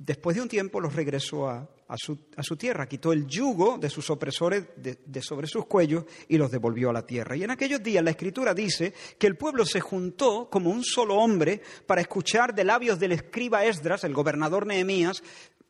[0.00, 4.64] después de un tiempo los regresó a, su, tierra, quitó el yugo de sus opresores
[4.76, 7.36] de, sobre sus cuellos y los devolvió a la tierra.
[7.36, 11.16] Y en aquellos días la escritura dice que el pueblo se juntó como un solo
[11.16, 15.22] hombre para escuchar de labios del escriba Esdras, el gobernador Nehemías,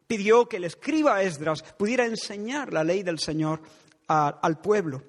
[0.06, 3.60] pidió que el escriba Esdras pudiera enseñar la ley del Señor
[4.06, 5.02] al pueblo.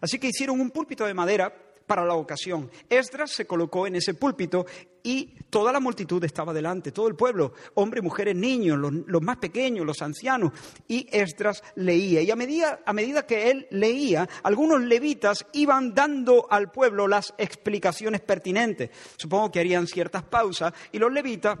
[0.00, 1.52] Así que hicieron un púlpito de madera
[1.88, 2.70] para la ocasión.
[2.88, 4.66] Esdras se colocó en ese púlpito
[5.02, 9.86] y toda la multitud estaba delante, todo el pueblo, hombres, mujeres, niños, los, más pequeños,
[9.86, 10.52] los ancianos.
[10.86, 12.20] Y Esdras leía.
[12.20, 17.34] Y a medida, a medida que él leía, algunos levitas iban dando al pueblo las
[17.38, 18.90] explicaciones pertinentes.
[19.16, 21.58] Supongo que harían ciertas pausas y los levitas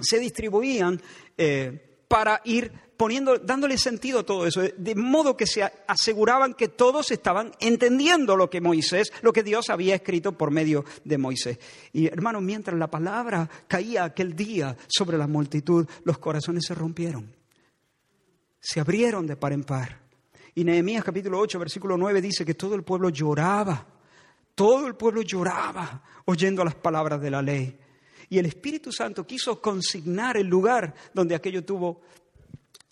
[0.00, 1.00] se distribuían
[1.38, 2.72] eh, para ir
[3.02, 8.36] poniendo, dándole sentido a todo eso, de modo que se aseguraban que todos estaban entendiendo
[8.36, 11.58] lo que Moisés, lo que Dios había escrito por medio de Moisés.
[11.92, 17.34] Y hermanos, mientras la palabra caía aquel día sobre la multitud, los corazones se rompieron,
[18.60, 19.98] se abrieron de par en par.
[20.54, 23.84] Y Nehemías capítulo 8, versículo 9 dice que todo el pueblo lloraba,
[24.54, 27.76] todo el pueblo lloraba oyendo las palabras de la ley.
[28.28, 32.02] Y el Espíritu Santo quiso consignar el lugar donde aquello tuvo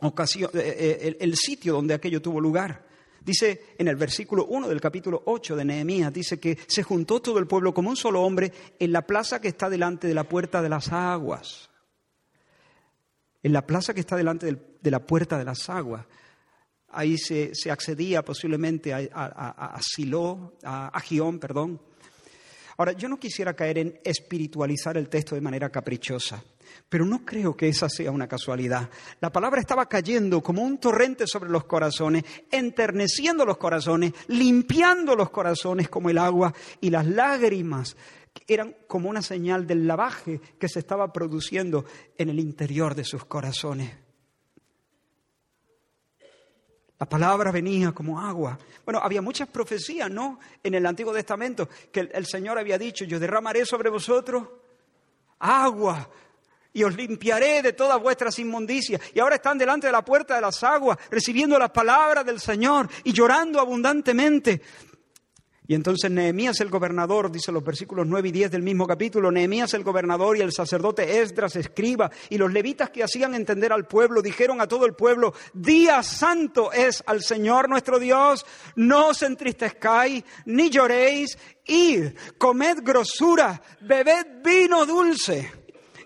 [0.02, 2.86] ocasión, eh, eh, el, sitio donde aquello tuvo lugar.
[3.24, 7.38] Dice en el versículo 1 del capítulo 8 de Nehemías, dice que se juntó todo
[7.38, 10.62] el pueblo como un solo hombre en la plaza que está delante de la puerta
[10.62, 11.68] de las aguas.
[13.42, 16.06] En la plaza que está delante de la puerta de las aguas.
[16.92, 21.80] Ahí se, accedía posiblemente a, a, a Silo, a, a Gión, perdón.
[22.76, 26.42] Ahora, yo no quisiera caer en espiritualizar el texto de manera caprichosa.
[26.88, 28.88] Pero no creo que esa sea una casualidad.
[29.20, 35.30] La palabra estaba cayendo como un torrente sobre los corazones, enterneciendo los corazones, limpiando los
[35.30, 37.96] corazones como el agua y las lágrimas
[38.46, 41.84] eran como una señal del lavaje que se estaba produciendo
[42.16, 43.90] en el interior de sus corazones.
[46.98, 48.58] La palabra venía como agua.
[48.84, 50.38] Bueno, había muchas profecías, ¿no?
[50.62, 54.46] En el Antiguo Testamento que el, Señor había dicho, yo derramaré sobre vosotros
[55.38, 56.10] agua
[56.72, 59.00] y os limpiaré de todas vuestras inmundicias.
[59.14, 62.88] Y ahora están delante de la puerta de las aguas, recibiendo la palabra del Señor
[63.04, 64.60] y llorando abundantemente.
[65.70, 69.72] Y entonces Nehemías el gobernador, dice los versículos 9 y 10 del mismo capítulo, Nehemías
[69.74, 74.20] el gobernador y el sacerdote Esdras escriba y los levitas que hacían entender al pueblo
[74.20, 78.44] dijeron a todo el pueblo, día santo es al Señor nuestro Dios,
[78.74, 85.59] no os entristezcáis ni lloréis, id, comed grosura, bebed vino dulce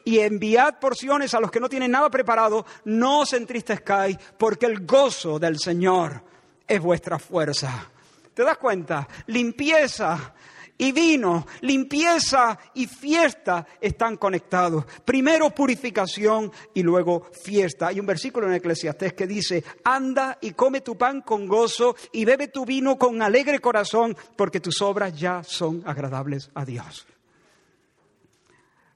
[0.05, 4.85] y enviad porciones a los que no tienen nada preparado, no os entristezcáis, porque el
[4.85, 6.23] gozo del Señor
[6.67, 7.91] es vuestra fuerza.
[8.35, 9.09] ¿Te das cuenta?
[9.27, 10.35] Limpieza
[10.77, 14.85] y vino, limpieza y fiesta están conectados.
[15.05, 17.89] Primero purificación y luego fiesta.
[17.89, 22.25] Hay un versículo en Eclesiastés que dice, anda y come tu pan con gozo y
[22.25, 27.07] bebe tu vino con alegre corazón, porque tus obras ya son agradables a Dios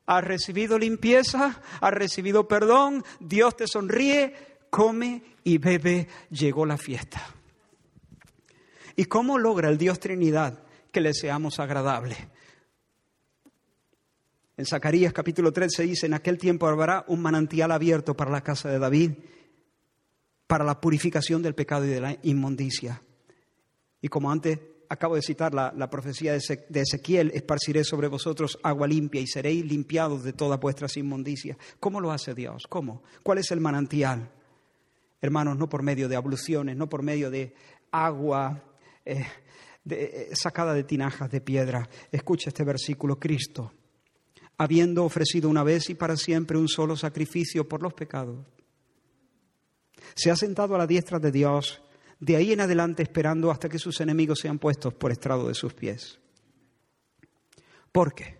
[0.09, 4.34] has recibido limpieza, has recibido perdón, Dios te sonríe,
[4.70, 7.20] come y bebe, llegó la fiesta.
[8.96, 12.16] ¿Y cómo logra el Dios Trinidad que le seamos agradables?
[14.56, 18.70] En Zacarías capítulo 13 dice, en aquel tiempo habrá un manantial abierto para la casa
[18.70, 19.12] de David,
[20.46, 23.02] para la purificación del pecado y de la inmundicia.
[24.00, 24.59] Y como antes
[24.89, 30.24] acabo de citar la, profecía de Ezequiel, esparciré sobre vosotros agua limpia y seréis limpiados
[30.24, 31.57] de todas vuestras inmundicias.
[31.78, 32.66] ¿Cómo lo hace Dios?
[32.68, 33.03] ¿Cómo?
[33.22, 34.30] ¿Cuál es el manantial?
[35.20, 37.55] Hermanos, no por medio de abluciones, no por medio de
[37.91, 38.62] agua
[39.05, 39.26] eh,
[39.91, 41.89] eh, sacada de tinajas de piedra.
[42.11, 43.72] Escucha este versículo, Cristo,
[44.57, 48.47] habiendo ofrecido una vez y para siempre un solo sacrificio por los pecados,
[50.14, 51.82] se ha sentado a la diestra de Dios
[52.20, 55.74] de ahí en adelante esperando hasta que sus enemigos sean puestos por estrado de sus
[55.74, 56.18] pies.
[57.92, 58.38] ¿Por qué?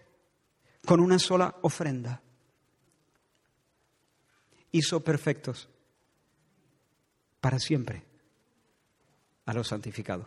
[0.85, 2.22] Con una sola ofrenda
[4.72, 5.68] hizo perfectos
[7.41, 8.05] para siempre
[9.47, 10.26] a los santificados.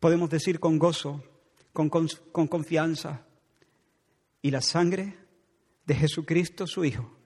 [0.00, 1.24] Podemos decir con gozo,
[1.72, 3.24] con, con confianza,
[4.42, 5.18] y la sangre
[5.86, 7.17] de Jesucristo, su Hijo,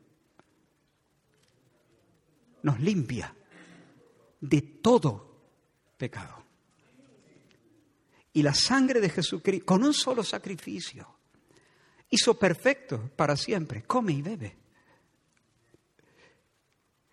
[2.62, 3.34] nos limpia
[4.40, 5.36] de todo
[5.96, 6.42] pecado.
[8.32, 11.06] Y la sangre de Jesucristo, con un solo sacrificio,
[12.10, 13.82] hizo perfecto para siempre.
[13.82, 14.56] Come y bebe.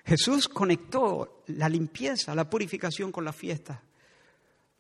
[0.06, 3.84] Jesús conectó la limpieza, la purificación con la fiesta.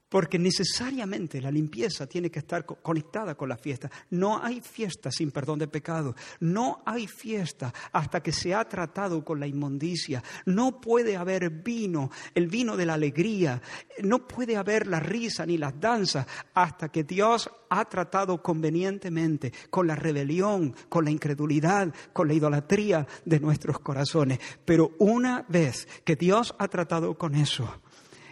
[0.09, 3.89] Porque necesariamente la limpieza tiene que estar conectada con la fiesta.
[4.09, 6.15] No hay fiesta sin perdón de pecado.
[6.39, 10.23] No hay fiesta hasta que se ha tratado con la inmundicia.
[10.45, 13.61] No puede haber vino, el vino de la alegría.
[14.01, 19.87] No puede haber la risa ni las danzas hasta que Dios ha tratado convenientemente con
[19.87, 24.39] la rebelión, con la incredulidad, con la idolatría de nuestros corazones.
[24.65, 27.81] Pero una vez que Dios ha tratado con eso,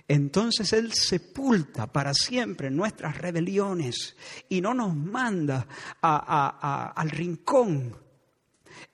[0.08, 4.16] entonces Él sepulta para siempre nuestras rebeliones
[4.48, 5.68] y no nos manda
[6.02, 7.96] al rincón.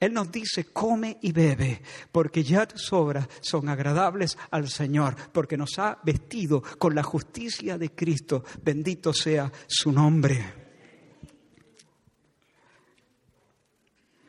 [0.00, 5.56] Él nos dice, come y bebe, porque ya tus obras son agradables al Señor, porque
[5.56, 8.44] nos ha vestido con la justicia de Cristo.
[8.62, 10.64] Bendito sea su nombre.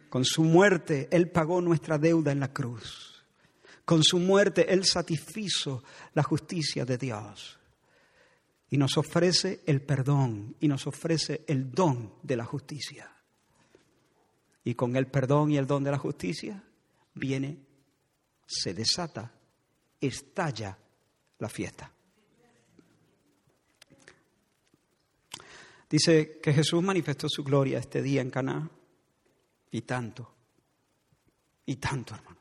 [0.10, 3.15] Con su muerte, Él pagó nuestra deuda en la cruz.
[3.86, 5.84] Con su muerte Él satisfizo
[6.16, 7.60] la justicia de Dios.
[8.72, 13.12] Y nos ofrece el perdón y nos ofrece el don de la justicia.
[14.64, 16.64] Y con el perdón y el don de la justicia
[17.14, 17.60] viene,
[18.48, 19.32] se desata,
[20.02, 20.76] estalla
[21.38, 21.92] la fiesta.
[25.88, 28.68] Dice que Jesús manifestó su gloria este día en Caná
[29.70, 30.34] y tanto,
[31.68, 32.35] y tanto, hermano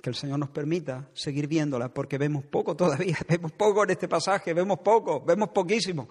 [0.00, 4.08] que el Señor nos permita seguir viéndola, porque vemos poco todavía, vemos poco en este
[4.08, 6.08] pasaje, vemos poco, vemos poquísimo.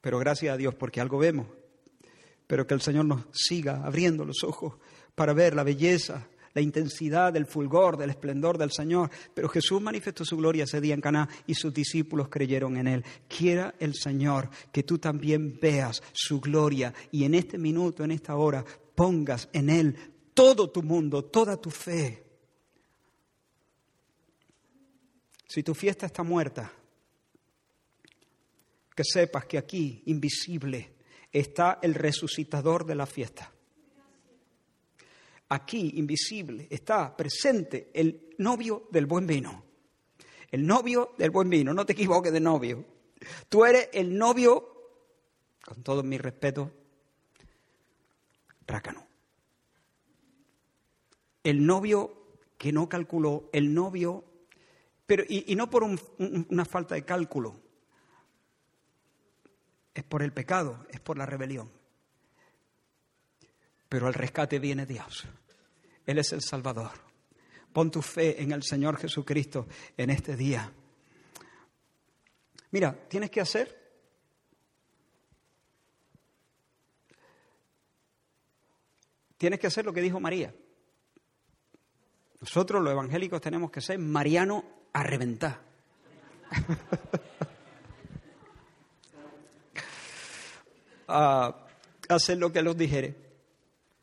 [0.00, 1.46] Pero gracias a Dios porque algo vemos,
[2.46, 4.74] pero que el Señor nos siga abriendo los ojos
[5.14, 9.10] para ver la belleza, la intensidad del fulgor, del esplendor del Señor.
[9.34, 13.04] Pero Jesús manifestó su gloria ese día en Caná y sus discípulos creyeron en él.
[13.28, 18.36] Quiera el Señor que tú también veas su gloria y en este minuto, en esta
[18.36, 19.96] hora, pongas en él
[20.34, 22.24] todo tu mundo, toda tu fe.
[25.46, 26.72] Si tu fiesta está muerta,
[28.94, 30.94] que sepas que aquí, invisible,
[31.32, 33.52] está el resucitador de la fiesta.
[35.48, 39.64] Aquí, invisible, está presente el novio del buen vino.
[40.50, 42.84] El novio del buen vino, no te equivoques de novio.
[43.48, 44.92] Tú eres el novio,
[45.64, 46.72] con todo mi respeto,
[48.66, 49.09] rácano
[51.44, 54.24] el novio que no calculó, el novio,
[55.06, 57.60] pero y, no por una falta de cálculo,
[59.94, 61.70] es por el pecado, es por la rebelión.
[63.88, 65.26] Pero al rescate viene Dios.
[66.06, 66.92] Él es el Salvador.
[67.72, 69.66] Pon tu fe en el Señor Jesucristo
[69.96, 70.72] en este día.
[72.70, 73.80] Mira, tienes que hacer
[79.40, 80.54] Tienes que hacer lo que dijo María.
[82.40, 85.60] Nosotros los evangélicos tenemos que ser mariano a reventar.
[92.08, 93.14] hacer lo que los dijere.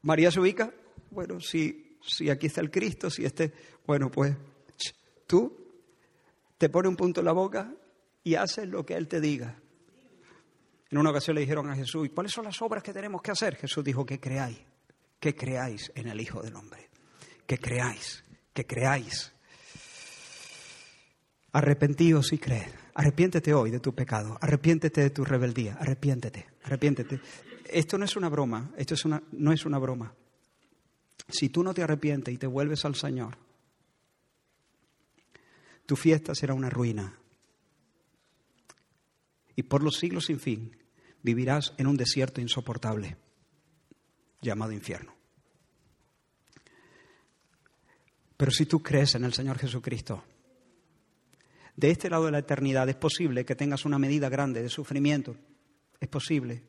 [0.04, 0.72] María se ubica,
[1.12, 3.54] bueno, si, si aquí está el Cristo, si este,
[3.86, 4.36] bueno, pues
[5.26, 5.58] tú
[6.58, 7.74] te pones un punto en la boca
[8.24, 9.56] y haces lo que Él te diga.
[10.90, 13.32] En una ocasión le dijeron a Jesús, ¿y cuáles son las obras que tenemos que
[13.32, 13.56] hacer?
[13.56, 14.60] Jesús dijo, que creáis,
[15.20, 16.90] que creáis en el Hijo del Hombre,
[17.46, 18.24] que creáis
[18.58, 19.32] que creáis.
[21.51, 22.72] Arrepentíos y creed.
[22.95, 24.36] Arrepiéntete hoy de tu pecado.
[24.41, 25.78] Arrepiéntete de tu rebeldía.
[25.80, 26.47] Arrepiéntete.
[26.64, 27.22] Arrepiéntete.
[27.70, 28.72] Esto no es una broma.
[28.76, 30.12] Esto es una, no es una broma.
[31.30, 33.38] Si tú no te arrepientes y te vuelves al Señor,
[35.86, 37.16] tu fiesta será una ruina.
[39.55, 40.76] Y por los siglos sin fin
[41.22, 43.18] vivirás en un desierto insoportable
[44.41, 45.16] llamado infierno.
[48.38, 50.24] Pero si tú crees en el Señor Jesucristo,
[51.76, 55.36] de este lado de la eternidad es posible que tengas una medida grande de sufrimiento.
[56.00, 56.64] Es posible.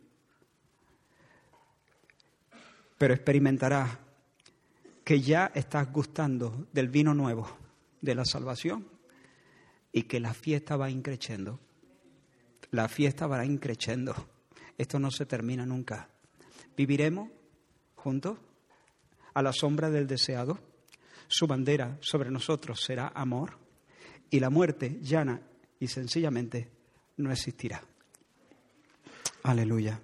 [2.96, 3.98] Pero experimentarás
[5.04, 7.48] que ya estás gustando del vino nuevo,
[8.00, 8.86] de la salvación,
[9.92, 11.60] y que la fiesta va increciendo.
[12.70, 14.14] La fiesta va increciendo.
[14.76, 16.10] Esto no se termina nunca.
[16.76, 17.30] Viviremos
[17.94, 18.38] juntos
[19.32, 20.67] a la sombra del deseado
[21.28, 23.58] su bandera sobre nosotros será amor
[24.30, 25.40] y la muerte llana
[25.78, 26.70] y sencillamente
[27.18, 27.82] no existirá.
[29.42, 30.00] Aleluya.